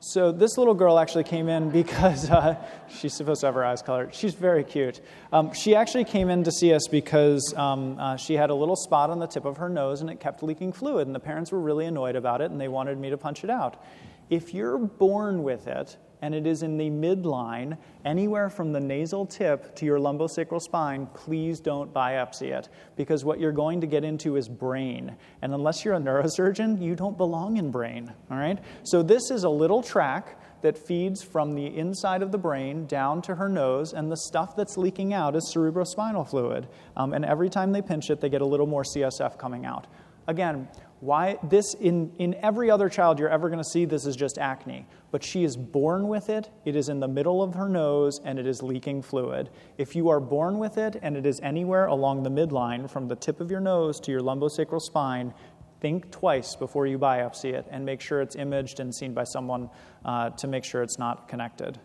[0.00, 2.56] So this little girl actually came in because uh,
[2.88, 4.14] she's supposed to have her eyes colored.
[4.14, 5.00] She's very cute.
[5.32, 8.76] Um, she actually came in to see us because um, uh, she had a little
[8.76, 11.50] spot on the tip of her nose and it kept leaking fluid, and the parents
[11.50, 13.82] were really annoyed about it and they wanted me to punch it out.
[14.28, 19.26] If you're born with it, and it is in the midline, anywhere from the nasal
[19.26, 24.04] tip to your lumbosacral spine, please don't biopsy it because what you're going to get
[24.04, 25.16] into is brain.
[25.42, 28.58] And unless you're a neurosurgeon, you don't belong in brain, all right?
[28.84, 33.22] So this is a little track that feeds from the inside of the brain down
[33.22, 36.66] to her nose, and the stuff that's leaking out is cerebrospinal fluid.
[36.96, 39.86] Um, and every time they pinch it, they get a little more CSF coming out.
[40.28, 40.68] Again,
[41.00, 44.38] why this in, in every other child you're ever going to see, this is just
[44.38, 44.86] acne.
[45.10, 48.38] But she is born with it, it is in the middle of her nose, and
[48.38, 49.50] it is leaking fluid.
[49.78, 53.16] If you are born with it and it is anywhere along the midline from the
[53.16, 55.34] tip of your nose to your lumbosacral spine,
[55.80, 59.68] think twice before you biopsy it and make sure it's imaged and seen by someone
[60.04, 61.78] uh, to make sure it's not connected.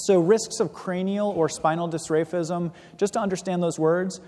[0.00, 4.20] So, risks of cranial or spinal dysraphism, just to understand those words,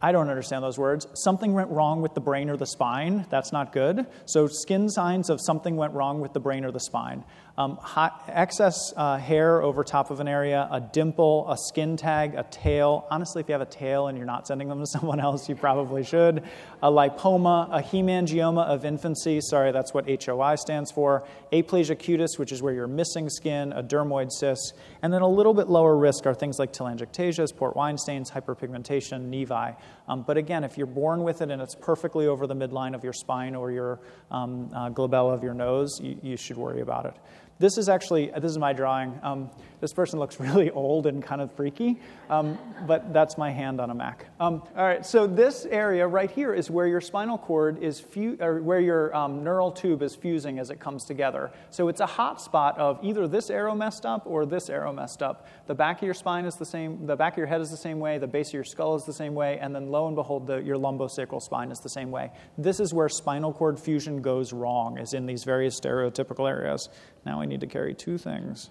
[0.00, 1.06] I don't understand those words.
[1.14, 3.26] Something went wrong with the brain or the spine.
[3.30, 4.06] That's not good.
[4.26, 7.24] So, skin signs of something went wrong with the brain or the spine.
[7.58, 12.36] Um, hot, excess uh, hair over top of an area, a dimple, a skin tag,
[12.36, 13.04] a tail.
[13.10, 15.56] Honestly, if you have a tail and you're not sending them to someone else, you
[15.56, 16.44] probably should.
[16.84, 19.40] A lipoma, a hemangioma of infancy.
[19.40, 21.26] Sorry, that's what HOI stands for.
[21.52, 24.74] Aplasia cutis, which is where you're missing skin, a dermoid cyst.
[25.02, 29.30] And then a little bit lower risk are things like telangiectasias, port wine stains, hyperpigmentation,
[29.30, 29.74] nevi.
[30.06, 33.02] Um, but again, if you're born with it and it's perfectly over the midline of
[33.02, 33.98] your spine or your
[34.30, 37.14] um, uh, glabella of your nose, you, you should worry about it.
[37.58, 39.18] This is actually, this is my drawing.
[39.22, 39.50] Um,
[39.80, 42.00] this person looks really old and kind of freaky,
[42.30, 44.26] um, but that's my hand on a Mac.
[44.38, 48.36] Um, all right, so this area right here is where your spinal cord is, fu-
[48.40, 51.50] or where your um, neural tube is fusing as it comes together.
[51.70, 55.22] So it's a hot spot of either this arrow messed up or this arrow messed
[55.22, 55.48] up.
[55.66, 57.76] The back of your spine is the same, the back of your head is the
[57.76, 60.14] same way, the base of your skull is the same way, and then lo and
[60.14, 62.30] behold, the, your lumbosacral spine is the same way.
[62.56, 66.88] This is where spinal cord fusion goes wrong, is in these various stereotypical areas.
[67.28, 68.70] Now we need to carry two things.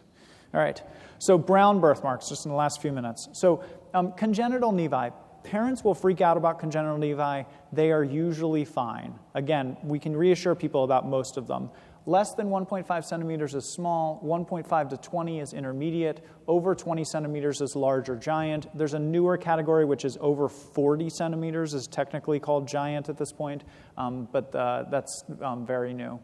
[0.51, 0.81] All right,
[1.19, 3.29] so brown birthmarks, just in the last few minutes.
[3.33, 5.13] So, um, congenital nevi.
[5.43, 7.45] Parents will freak out about congenital nevi.
[7.71, 9.13] They are usually fine.
[9.35, 11.69] Again, we can reassure people about most of them.
[12.07, 17.75] Less than 1.5 centimeters is small, 1.5 to 20 is intermediate, over 20 centimeters is
[17.75, 18.65] large or giant.
[18.75, 23.33] There's a newer category which is over 40 centimeters, is technically called giant at this
[23.33, 23.65] point,
[23.97, 26.19] um, but uh, that's um, very new.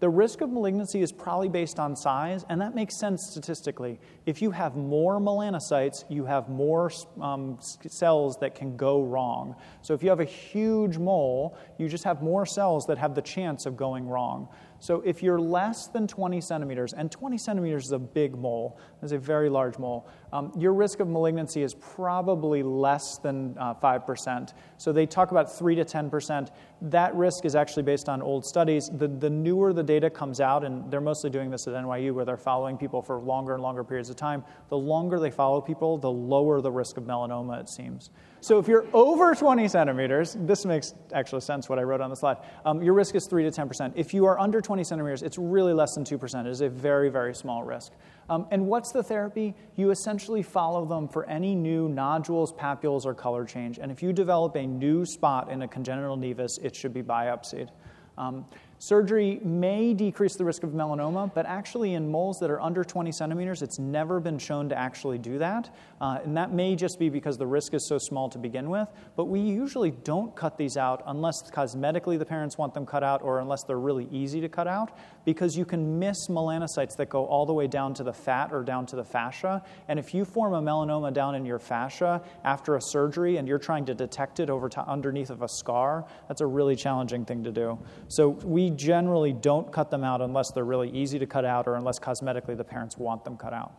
[0.00, 3.98] The risk of malignancy is probably based on size, and that makes sense statistically.
[4.26, 9.56] If you have more melanocytes, you have more um, cells that can go wrong.
[9.82, 13.22] So if you have a huge mole, you just have more cells that have the
[13.22, 14.48] chance of going wrong.
[14.80, 19.12] So if you're less than 20 centimeters, and 20 centimeters is a big mole, is
[19.12, 24.52] a very large mole, um, your risk of malignancy is probably less than uh, 5%.
[24.76, 26.50] So they talk about 3 to 10%.
[26.82, 28.88] That risk is actually based on old studies.
[28.88, 32.24] The, the newer the data comes out, and they're mostly doing this at NYU where
[32.24, 35.98] they're following people for longer and longer periods of time, the longer they follow people,
[35.98, 38.10] the lower the risk of melanoma, it seems.
[38.40, 42.16] So if you're over 20 centimeters, this makes actually sense what I wrote on the
[42.16, 43.92] slide, um, your risk is 3 to 10%.
[43.96, 46.46] If you are under 20 centimeters, it's really less than 2%.
[46.46, 47.92] It is a very, very small risk.
[48.30, 49.54] Um, and what's the therapy?
[49.76, 53.78] You essentially follow them for any new nodules, papules, or color change.
[53.78, 57.70] And if you develop a new spot in a congenital nevus, it should be biopsied.
[58.18, 58.44] Um,
[58.80, 63.10] Surgery may decrease the risk of melanoma, but actually, in moles that are under 20
[63.10, 65.74] centimeters, it's never been shown to actually do that.
[66.00, 68.88] Uh, and that may just be because the risk is so small to begin with.
[69.16, 73.20] But we usually don't cut these out unless cosmetically the parents want them cut out
[73.22, 77.26] or unless they're really easy to cut out, because you can miss melanocytes that go
[77.26, 79.60] all the way down to the fat or down to the fascia.
[79.88, 83.58] And if you form a melanoma down in your fascia after a surgery and you're
[83.58, 87.42] trying to detect it over to underneath of a scar, that's a really challenging thing
[87.42, 87.76] to do.
[88.08, 91.74] So we generally don't cut them out unless they're really easy to cut out or
[91.76, 93.72] unless cosmetically the parents want them cut out.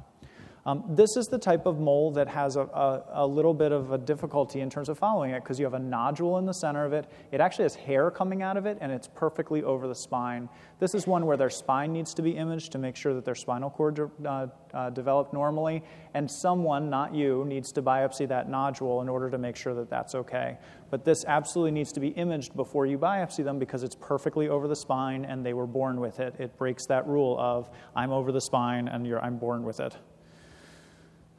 [0.65, 3.91] Um, this is the type of mole that has a, a, a, little bit of
[3.91, 6.85] a difficulty in terms of following it because you have a nodule in the center
[6.85, 7.09] of it.
[7.31, 10.49] It actually has hair coming out of it and it's perfectly over the spine.
[10.79, 13.35] This is one where their spine needs to be imaged to make sure that their
[13.35, 15.83] spinal cord uh, uh, developed normally.
[16.13, 19.89] And someone, not you, needs to biopsy that nodule in order to make sure that
[19.89, 20.57] that's okay.
[20.89, 24.67] But this absolutely needs to be imaged before you biopsy them because it's perfectly over
[24.67, 26.35] the spine and they were born with it.
[26.39, 29.95] It breaks that rule of I'm over the spine and I'm born with it.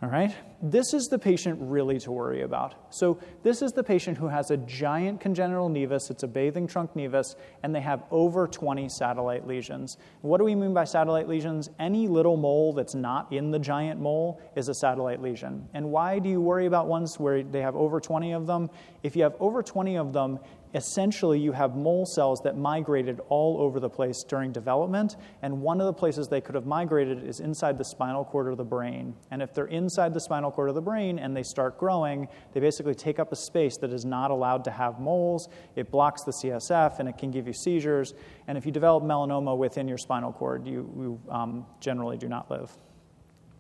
[0.03, 0.35] All right?
[0.63, 2.75] This is the patient really to worry about.
[2.89, 6.95] So, this is the patient who has a giant congenital nevus, it's a bathing trunk
[6.95, 9.99] nevus, and they have over 20 satellite lesions.
[10.23, 11.69] What do we mean by satellite lesions?
[11.79, 15.69] Any little mole that's not in the giant mole is a satellite lesion.
[15.75, 18.71] And why do you worry about ones where they have over 20 of them?
[19.03, 20.39] If you have over 20 of them,
[20.75, 25.81] essentially you have mole cells that migrated all over the place during development, and one
[25.81, 29.15] of the places they could have migrated is inside the spinal cord of the brain.
[29.31, 32.61] And if they're inside the spinal cord of the brain and they start growing, they
[32.61, 35.49] basically take up a space that is not allowed to have moles.
[35.77, 38.15] It blocks the CSF and it can give you seizures.
[38.47, 42.51] And if you develop melanoma within your spinal cord, you, you um, generally do not
[42.51, 42.77] live.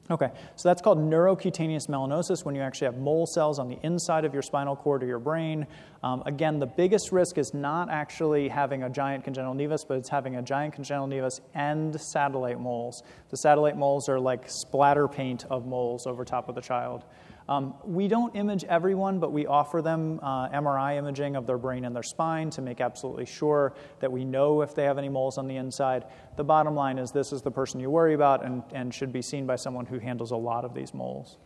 [0.09, 4.24] Okay, so that's called neurocutaneous melanosis when you actually have mole cells on the inside
[4.24, 5.66] of your spinal cord or your brain.
[6.03, 10.09] Um, again, the biggest risk is not actually having a giant congenital nevus, but it's
[10.09, 13.05] having a giant congenital nevus and satellite moles.
[13.28, 17.05] The satellite moles are like splatter paint of moles over top of the child.
[17.51, 21.84] Um, we don't image everyone, but we offer them uh, MRI imaging of their brain
[21.84, 25.36] and their spine to make absolutely sure that we know if they have any moles
[25.36, 26.05] on the inside.
[26.36, 29.20] The bottom line is this is the person you worry about and, and should be
[29.20, 31.38] seen by someone who handles a lot of these moles.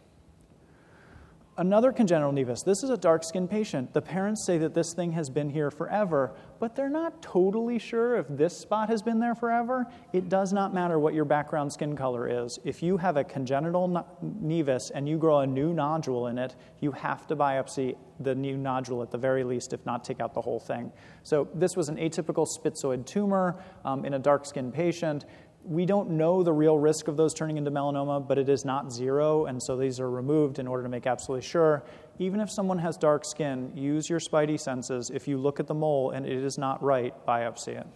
[1.56, 2.64] Another congenital nevus.
[2.64, 3.92] This is a dark skinned patient.
[3.92, 8.16] The parents say that this thing has been here forever, but they're not totally sure
[8.16, 9.86] if this spot has been there forever.
[10.12, 12.58] It does not matter what your background skin color is.
[12.64, 14.04] If you have a congenital
[14.42, 18.56] nevus and you grow a new nodule in it, you have to biopsy the new
[18.56, 20.90] nodule at the very least, if not take out the whole thing.
[21.22, 25.24] So, this was an atypical spitzoid tumor um, in a dark skinned patient
[25.64, 28.92] we don't know the real risk of those turning into melanoma, but it is not
[28.92, 31.82] zero, and so these are removed in order to make absolutely sure.
[32.18, 35.10] Even if someone has dark skin, use your spidey senses.
[35.10, 37.86] If you look at the mole and it is not right, biopsy it.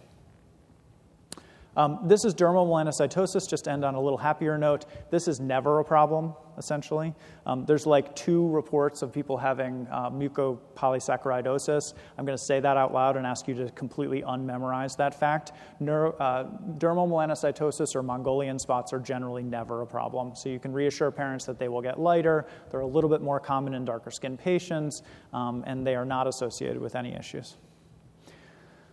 [1.79, 4.83] Um, this is dermal melanocytosis, just to end on a little happier note.
[5.11, 7.15] This is never a problem, essentially.
[7.45, 11.93] Um, there's like two reports of people having uh, mucopolysaccharidosis.
[12.17, 15.53] I'm going to say that out loud and ask you to completely unmemorize that fact.
[15.79, 16.49] Neuro, uh,
[16.79, 20.35] dermal melanocytosis or Mongolian spots are generally never a problem.
[20.35, 22.45] So you can reassure parents that they will get lighter.
[22.71, 25.01] They're a little bit more common in darker skinned patients,
[25.31, 27.55] um, and they are not associated with any issues.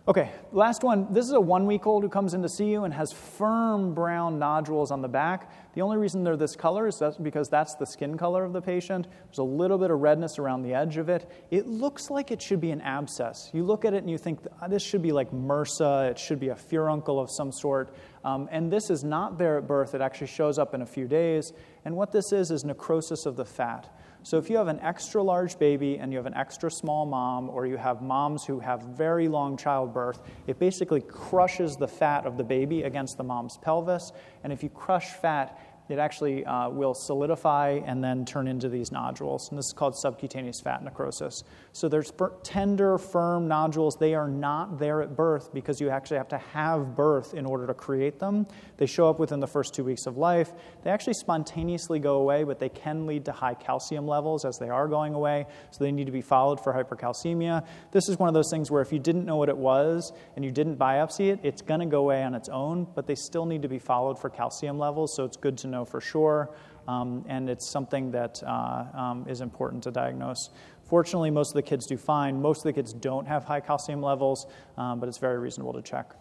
[0.07, 1.11] Okay, last one.
[1.11, 3.93] This is a one week old who comes in to see you and has firm
[3.93, 5.51] brown nodules on the back.
[5.73, 8.61] The only reason they're this color is that's because that's the skin color of the
[8.61, 9.07] patient.
[9.25, 11.29] There's a little bit of redness around the edge of it.
[11.51, 13.49] It looks like it should be an abscess.
[13.53, 16.39] You look at it and you think, ah, this should be like MRSA, it should
[16.39, 17.93] be a furuncle of some sort.
[18.23, 21.09] Um, and this is not there at birth, it actually shows up in a few
[21.09, 21.51] days.
[21.83, 23.93] And what this is, is necrosis of the fat.
[24.23, 27.49] So if you have an extra large baby and you have an extra small mom,
[27.49, 32.35] or you have moms who have very long childbirth, it basically crushes the fat of
[32.35, 34.11] the baby against the mom's pelvis.
[34.43, 35.57] And if you crush fat,
[35.89, 39.49] it actually uh, will solidify and then turn into these nodules.
[39.49, 41.43] And this is called subcutaneous fat necrosis.
[41.73, 42.11] So there's
[42.43, 43.95] tender, firm nodules.
[43.99, 47.67] They are not there at birth because you actually have to have birth in order
[47.67, 48.47] to create them.
[48.77, 50.51] They show up within the first two weeks of life.
[50.83, 54.69] They actually spontaneously go away, but they can lead to high calcium levels as they
[54.69, 55.45] are going away.
[55.71, 57.65] So they need to be followed for hypercalcemia.
[57.91, 60.43] This is one of those things where if you didn't know what it was and
[60.43, 63.45] you didn't biopsy it, it's going to go away on its own, but they still
[63.45, 65.15] need to be followed for calcium levels.
[65.15, 66.49] So it's good to know know for sure,
[66.87, 70.49] um, and it's something that uh, um, is important to diagnose.
[70.83, 72.41] Fortunately, most of the kids do fine.
[72.41, 74.47] Most of the kids don't have high calcium levels,
[74.77, 76.15] um, but it's very reasonable to check.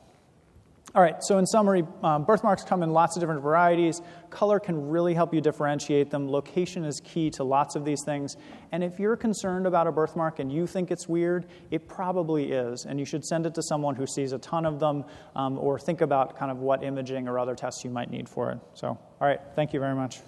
[0.95, 4.01] All right, so in summary, um, birthmarks come in lots of different varieties.
[4.30, 6.26] Color can really help you differentiate them.
[6.26, 8.37] Location is key to lots of these things.
[8.72, 12.87] And if you're concerned about a birthmark and you think it's weird, it probably is.
[12.87, 15.78] And you should send it to someone who sees a ton of them um, or
[15.78, 18.59] think about kind of what imaging or other tests you might need for it.
[18.72, 20.20] So, all right, thank you very much.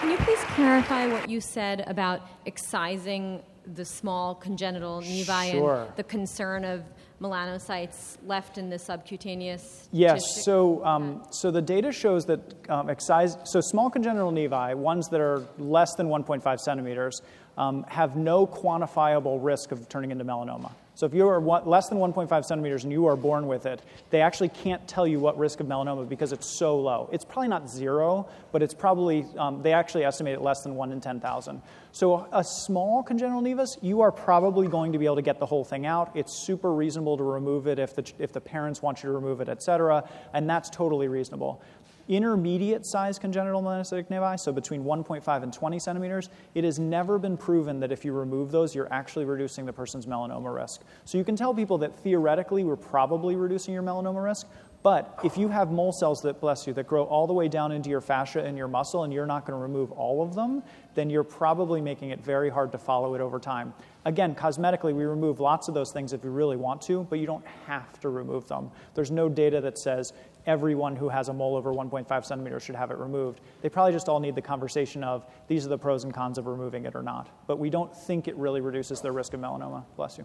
[0.00, 3.42] Can you please clarify what you said about excising
[3.74, 5.84] the small congenital nevi sure.
[5.84, 6.82] and the concern of
[7.22, 9.88] melanocytes left in the subcutaneous?
[9.92, 10.20] Yes.
[10.44, 15.20] So, um, so the data shows that um, excise, so small congenital nevi, ones that
[15.20, 17.22] are less than 1.5 centimeters,
[17.56, 20.72] um, have no quantifiable risk of turning into melanoma.
[20.94, 23.80] So if you are one, less than 1.5 centimeters and you are born with it,
[24.10, 27.08] they actually can't tell you what risk of melanoma because it's so low.
[27.12, 30.92] It's probably not zero, but it's probably, um, they actually estimate it less than 1
[30.92, 31.62] in 10,000.
[31.92, 35.46] So a small congenital nevus, you are probably going to be able to get the
[35.46, 36.10] whole thing out.
[36.14, 39.40] It's super reasonable to remove it if the, if the parents want you to remove
[39.40, 41.62] it, et cetera, and that's totally reasonable
[42.08, 47.36] intermediate size congenital melanocytic nevi, so between 1.5 and 20 centimeters, it has never been
[47.36, 50.82] proven that if you remove those, you're actually reducing the person's melanoma risk.
[51.04, 54.46] So you can tell people that theoretically we're probably reducing your melanoma risk,
[54.82, 57.70] But if you have mole cells that, bless you, that grow all the way down
[57.70, 60.62] into your fascia and your muscle and you're not going to remove all of them,
[60.94, 63.72] then you're probably making it very hard to follow it over time.
[64.04, 67.26] Again, cosmetically, we remove lots of those things if you really want to, but you
[67.26, 68.72] don't have to remove them.
[68.94, 70.12] There's no data that says
[70.46, 73.40] everyone who has a mole over 1.5 centimeters should have it removed.
[73.60, 76.46] They probably just all need the conversation of these are the pros and cons of
[76.46, 77.28] removing it or not.
[77.46, 79.84] But we don't think it really reduces their risk of melanoma.
[79.96, 80.24] Bless you.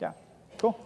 [0.00, 0.12] Yeah,
[0.58, 0.78] cool.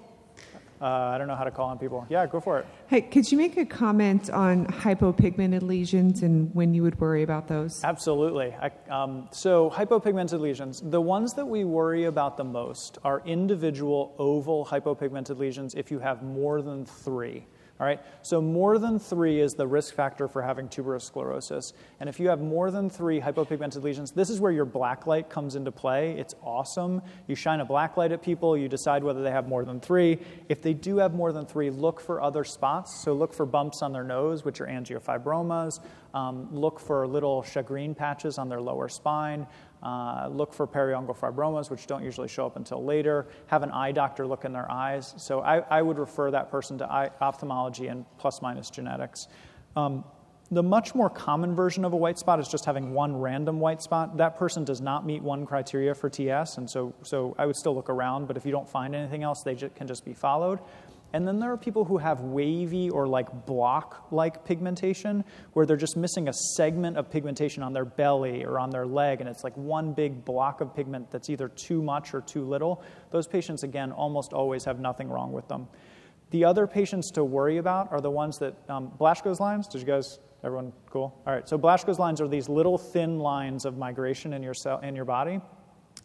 [0.81, 2.07] Uh, I don't know how to call on people.
[2.09, 2.67] Yeah, go for it.
[2.87, 7.49] Hey, could you make a comment on hypopigmented lesions and when you would worry about
[7.49, 7.85] those?
[7.85, 8.55] Absolutely.
[8.55, 14.15] I, um, so, hypopigmented lesions, the ones that we worry about the most are individual
[14.19, 17.45] oval hypopigmented lesions if you have more than three.
[17.81, 21.73] All right, so more than three is the risk factor for having tuberous sclerosis.
[21.99, 25.31] And if you have more than three hypopigmented lesions, this is where your black light
[25.31, 26.13] comes into play.
[26.19, 27.01] It's awesome.
[27.27, 30.19] You shine a black light at people, you decide whether they have more than three.
[30.51, 33.03] If they do have more than three, look for other spots.
[33.03, 35.81] So look for bumps on their nose, which are angiofibromas.
[36.13, 39.47] Um, look for little shagreen patches on their lower spine.
[39.83, 43.27] Uh, look for periungual fibromas, which don't usually show up until later.
[43.47, 45.15] Have an eye doctor look in their eyes.
[45.17, 49.27] So I, I would refer that person to eye, ophthalmology and plus minus genetics.
[49.77, 50.05] Um,
[50.53, 53.81] the much more common version of a white spot is just having one random white
[53.81, 54.17] spot.
[54.17, 57.75] That person does not meet one criteria for TS, and so, so I would still
[57.75, 60.59] look around, but if you don't find anything else, they can just be followed.
[61.13, 65.77] And then there are people who have wavy or like block like pigmentation, where they're
[65.77, 69.43] just missing a segment of pigmentation on their belly or on their leg, and it's
[69.43, 72.83] like one big block of pigment that's either too much or too little.
[73.11, 75.69] Those patients, again, almost always have nothing wrong with them.
[76.31, 79.87] The other patients to worry about are the ones that, um, Blaschko's lines, did you
[79.87, 81.21] guys, everyone cool?
[81.27, 84.79] All right, so Blaschko's lines are these little thin lines of migration in your, cell,
[84.79, 85.41] in your body.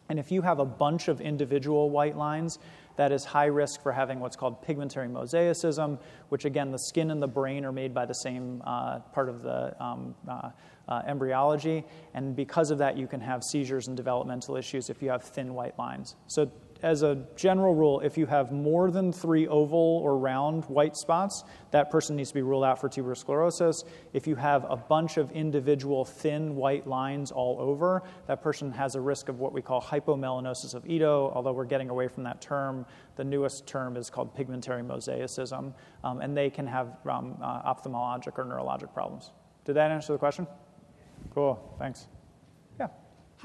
[0.09, 2.59] And if you have a bunch of individual white lines,
[2.97, 7.21] that is high risk for having what's called pigmentary mosaicism, which again, the skin and
[7.21, 10.49] the brain are made by the same uh, part of the um, uh,
[10.87, 11.83] uh, embryology.
[12.13, 15.53] And because of that, you can have seizures and developmental issues if you have thin
[15.53, 16.15] white lines.
[16.27, 16.51] So
[16.85, 21.43] as a general rule, if you have more than three oval or round white spots,
[21.71, 23.83] that person needs to be ruled out for tuberous sclerosis.
[24.13, 28.93] If you have a bunch of individual thin white lines all over, that person has
[28.93, 32.39] a risk of what we call hypomelanosis of Ito, although we're getting away from that
[32.39, 32.85] term.
[33.15, 35.73] The newest term is called pigmentary mosaicism,
[36.03, 39.31] um, and they can have um, uh, ophthalmologic or neurologic problems.
[39.65, 40.45] Did that answer the question?
[41.33, 42.07] Cool, thanks.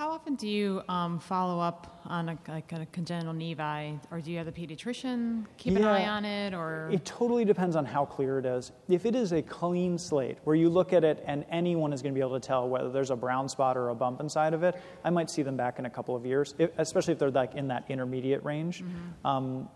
[0.00, 4.30] How often do you um, follow up on a, like a congenital nevi, or do
[4.30, 6.88] you have the pediatrician keep yeah, an eye on it, or?
[6.90, 8.72] It totally depends on how clear it is.
[8.88, 12.14] If it is a clean slate where you look at it and anyone is going
[12.14, 14.62] to be able to tell whether there's a brown spot or a bump inside of
[14.62, 17.30] it, I might see them back in a couple of years, if, especially if they're
[17.30, 18.82] like in that intermediate range.
[18.82, 19.26] Mm-hmm.
[19.26, 19.68] Um,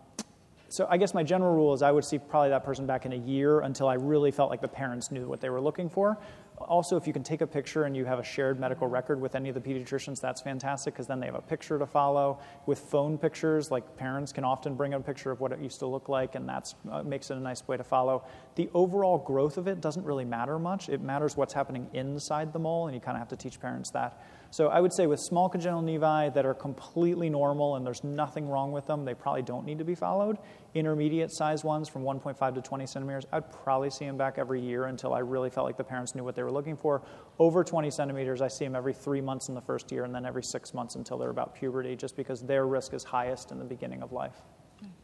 [0.70, 3.12] so I guess my general rule is I would see probably that person back in
[3.12, 6.18] a year until I really felt like the parents knew what they were looking for.
[6.58, 9.34] Also, if you can take a picture and you have a shared medical record with
[9.34, 12.38] any of the pediatricians, that's fantastic because then they have a picture to follow.
[12.66, 15.86] With phone pictures, like parents can often bring a picture of what it used to
[15.86, 18.24] look like, and that uh, makes it a nice way to follow.
[18.54, 20.88] The overall growth of it doesn't really matter much.
[20.88, 23.90] It matters what's happening inside the mole, and you kind of have to teach parents
[23.90, 24.22] that.
[24.54, 28.48] So I would say with small congenital nevi that are completely normal and there's nothing
[28.48, 30.38] wrong with them, they probably don't need to be followed.
[30.74, 34.84] Intermediate size ones from 1.5 to 20 centimeters, I'd probably see them back every year
[34.84, 37.02] until I really felt like the parents knew what they were looking for.
[37.40, 40.24] Over 20 centimeters, I see them every three months in the first year and then
[40.24, 43.64] every six months until they're about puberty, just because their risk is highest in the
[43.64, 44.36] beginning of life.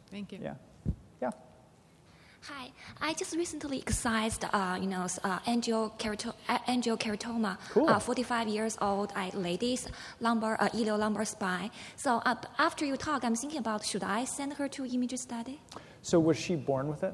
[0.09, 0.39] Thank you.
[0.41, 0.53] Yeah.
[1.21, 1.31] Yeah.
[2.45, 6.33] Hi, I just recently excised, uh, you know, uh, angiokeratoma,
[6.67, 7.87] angiokeratoma cool.
[7.87, 9.87] uh, 45 years old I, ladies,
[10.19, 11.69] lumbar, uh, iliolumbar spine.
[11.97, 15.59] So uh, after you talk, I'm thinking about should I send her to image study?
[16.01, 17.13] So was she born with it?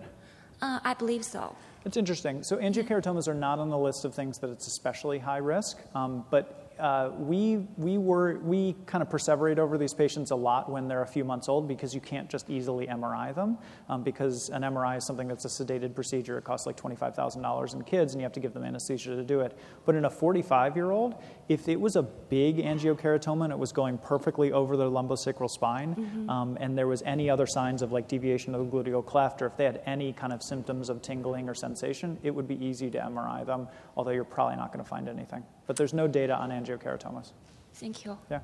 [0.61, 1.53] Uh, I believe so.
[1.84, 2.41] It's interesting.
[2.41, 6.23] So angiokeratomas are not on the list of things that it's especially high risk, um,
[6.32, 10.88] but uh, we, we, were, we kind of perseverate over these patients a lot when
[10.88, 13.57] they're a few months old because you can't just easily MRI them
[13.89, 16.38] um, because an MRI is something that's a sedated procedure.
[16.38, 19.41] It costs like $25,000 in kids and you have to give them anesthesia to do
[19.41, 19.57] it.
[19.86, 21.15] But in a 45 year old,
[21.49, 25.95] if it was a big angiokeratoma and it was going perfectly over the lumbosacral spine
[25.95, 26.30] mm-hmm.
[26.30, 29.47] um, and there was any other signs of like deviation of the gluteal cleft or
[29.47, 32.89] if they had any kind of symptoms of tingling or sensation, it would be easy
[32.91, 35.43] to MRI them, although you're probably not going to find anything.
[35.68, 37.34] But there's no data on angiokeratomas.
[37.74, 38.18] Thank you.
[38.32, 38.39] Yeah.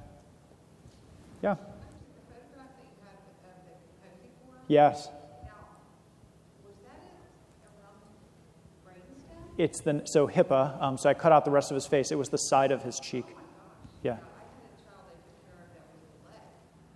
[1.42, 1.56] Yeah.
[4.68, 5.10] Yes.
[9.58, 10.82] It's the so HIPAA.
[10.82, 12.12] Um, so I cut out the rest of his face.
[12.12, 13.26] It was the side of his cheek.
[14.02, 14.18] Yeah.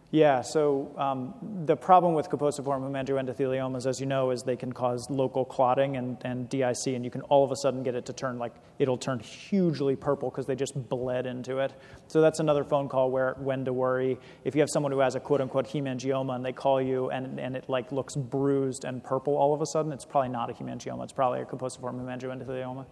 [0.09, 1.33] Yeah, so um,
[1.65, 6.17] the problem with kaposiform hemangioendotheliomas, as you know, is they can cause local clotting and,
[6.23, 8.97] and DIC, and you can all of a sudden get it to turn like it'll
[8.97, 11.73] turn hugely purple because they just bled into it.
[12.07, 14.17] So that's another phone call where when to worry.
[14.45, 17.37] If you have someone who has a quote unquote hemangioma and they call you and,
[17.37, 20.53] and it like looks bruised and purple all of a sudden, it's probably not a
[20.53, 21.03] hemangioma.
[21.03, 22.85] It's probably a kaposiform hemangioendothelioma.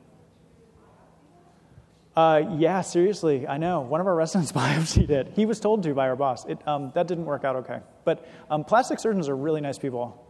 [2.16, 3.82] Uh, yeah, seriously, I know.
[3.82, 5.34] One of our residents biopsied it.
[5.36, 6.46] He was told to by our boss.
[6.46, 7.80] It, um, that didn't work out okay.
[8.06, 10.22] But um, plastic surgeons are really nice people.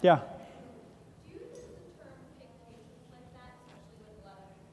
[0.00, 0.20] Yeah.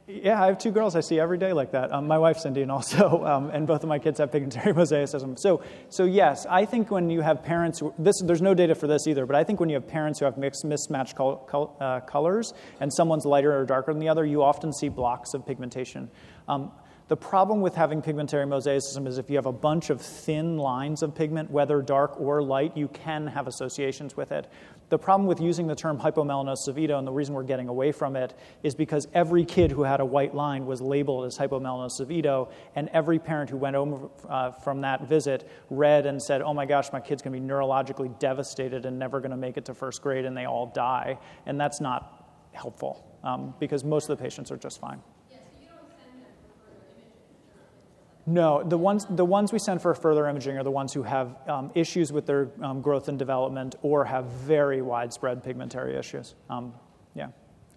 [0.08, 1.92] Yeah, I have two girls I see every day like that.
[1.92, 5.36] Um, my wife's Indian also, um, and both of my kids have pigmentary mosaicism.
[5.40, 9.08] So, so yes, I think when you have parents, this, there's no data for this
[9.08, 12.02] either, but I think when you have parents who have mixed, mismatched col- col- uh,
[12.02, 16.12] colors and someone's lighter or darker than the other, you often see blocks of pigmentation.
[16.48, 16.72] Um,
[17.08, 21.04] the problem with having pigmentary mosaicism is if you have a bunch of thin lines
[21.04, 24.48] of pigment, whether dark or light, you can have associations with it.
[24.90, 27.92] The problem with using the term hypomelanosis of Ito, and the reason we're getting away
[27.92, 32.00] from it, is because every kid who had a white line was labeled as hypomelanosis
[32.02, 36.42] of Ito, and every parent who went over uh, from that visit read and said,
[36.42, 39.58] "Oh my gosh, my kid's going to be neurologically devastated and never going to make
[39.58, 44.10] it to first grade, and they all die," and that's not helpful um, because most
[44.10, 45.02] of the patients are just fine.
[48.28, 51.38] No, the ones, the ones we send for further imaging are the ones who have
[51.48, 56.34] um, issues with their um, growth and development or have very widespread pigmentary issues.
[56.50, 56.74] Um,
[57.14, 57.28] yeah.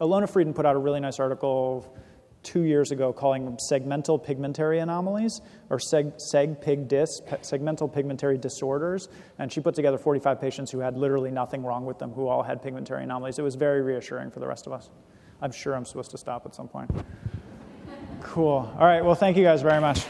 [0.01, 1.95] Ilona Frieden put out a really nice article
[2.43, 8.39] two years ago calling them segmental pigmentary anomalies or seg, seg pig dis, segmental pigmentary
[8.39, 9.09] disorders.
[9.39, 12.43] And she put together 45 patients who had literally nothing wrong with them, who all
[12.43, 13.39] had pigmentary anomalies.
[13.39, 14.89] It was very reassuring for the rest of us.
[15.43, 16.91] I'm sure I'm supposed to stop at some point.
[18.23, 18.73] Cool.
[18.79, 19.05] All right.
[19.05, 20.05] Well, thank you guys very much.